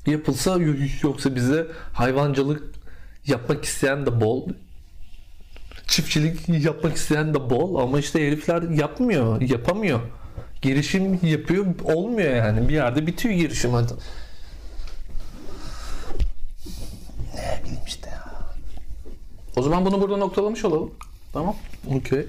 Yapılsa 0.08 0.58
yoksa 1.04 1.36
bize 1.36 1.68
hayvancılık 1.94 2.64
yapmak 3.26 3.66
isteyen 3.66 4.06
de 4.06 4.22
bol. 4.22 4.48
Çiftçilik 5.88 6.50
yapmak 6.50 6.96
isteyen 6.96 7.34
de 7.34 7.50
bol. 7.50 7.76
Ama 7.76 8.00
işte 8.00 8.28
herifler 8.28 8.62
yapmıyor 8.62 9.42
yapamıyor. 9.42 10.00
Girişim 10.62 11.20
yapıyor 11.24 11.66
olmuyor 11.84 12.36
yani. 12.36 12.70
Bir 12.70 12.74
yerde 12.74 13.08
bitiyor 13.08 13.36
girişim. 13.36 13.74
Hadi 13.74 13.94
ne 17.36 17.62
bileyim 17.64 17.82
işte 17.88 18.10
ya? 18.10 18.24
O 19.56 19.62
zaman 19.62 19.86
bunu 19.86 20.02
burada 20.02 20.18
noktalamış 20.18 20.66
olalım. 20.66 20.92
Tamam. 21.34 21.56
okey. 21.98 22.28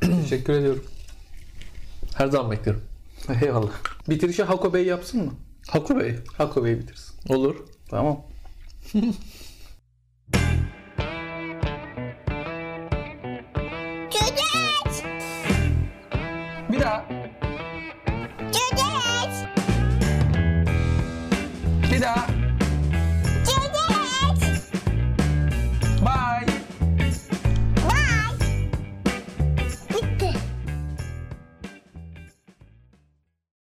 Teşekkür 0.00 0.52
ediyorum. 0.52 0.84
Her 2.14 2.26
zaman 2.26 2.50
beklerim 2.50 2.80
Eyvallah. 3.42 3.70
Bitirişi 4.08 4.42
Hako 4.42 4.74
Bey 4.74 4.84
yapsın 4.86 5.24
mı? 5.24 5.32
Hakkı 5.68 5.98
Bey 5.98 6.16
Hako 6.36 6.64
Bey 6.64 6.78
bitirsin. 6.78 7.14
olur 7.28 7.56
Tamam. 7.90 8.20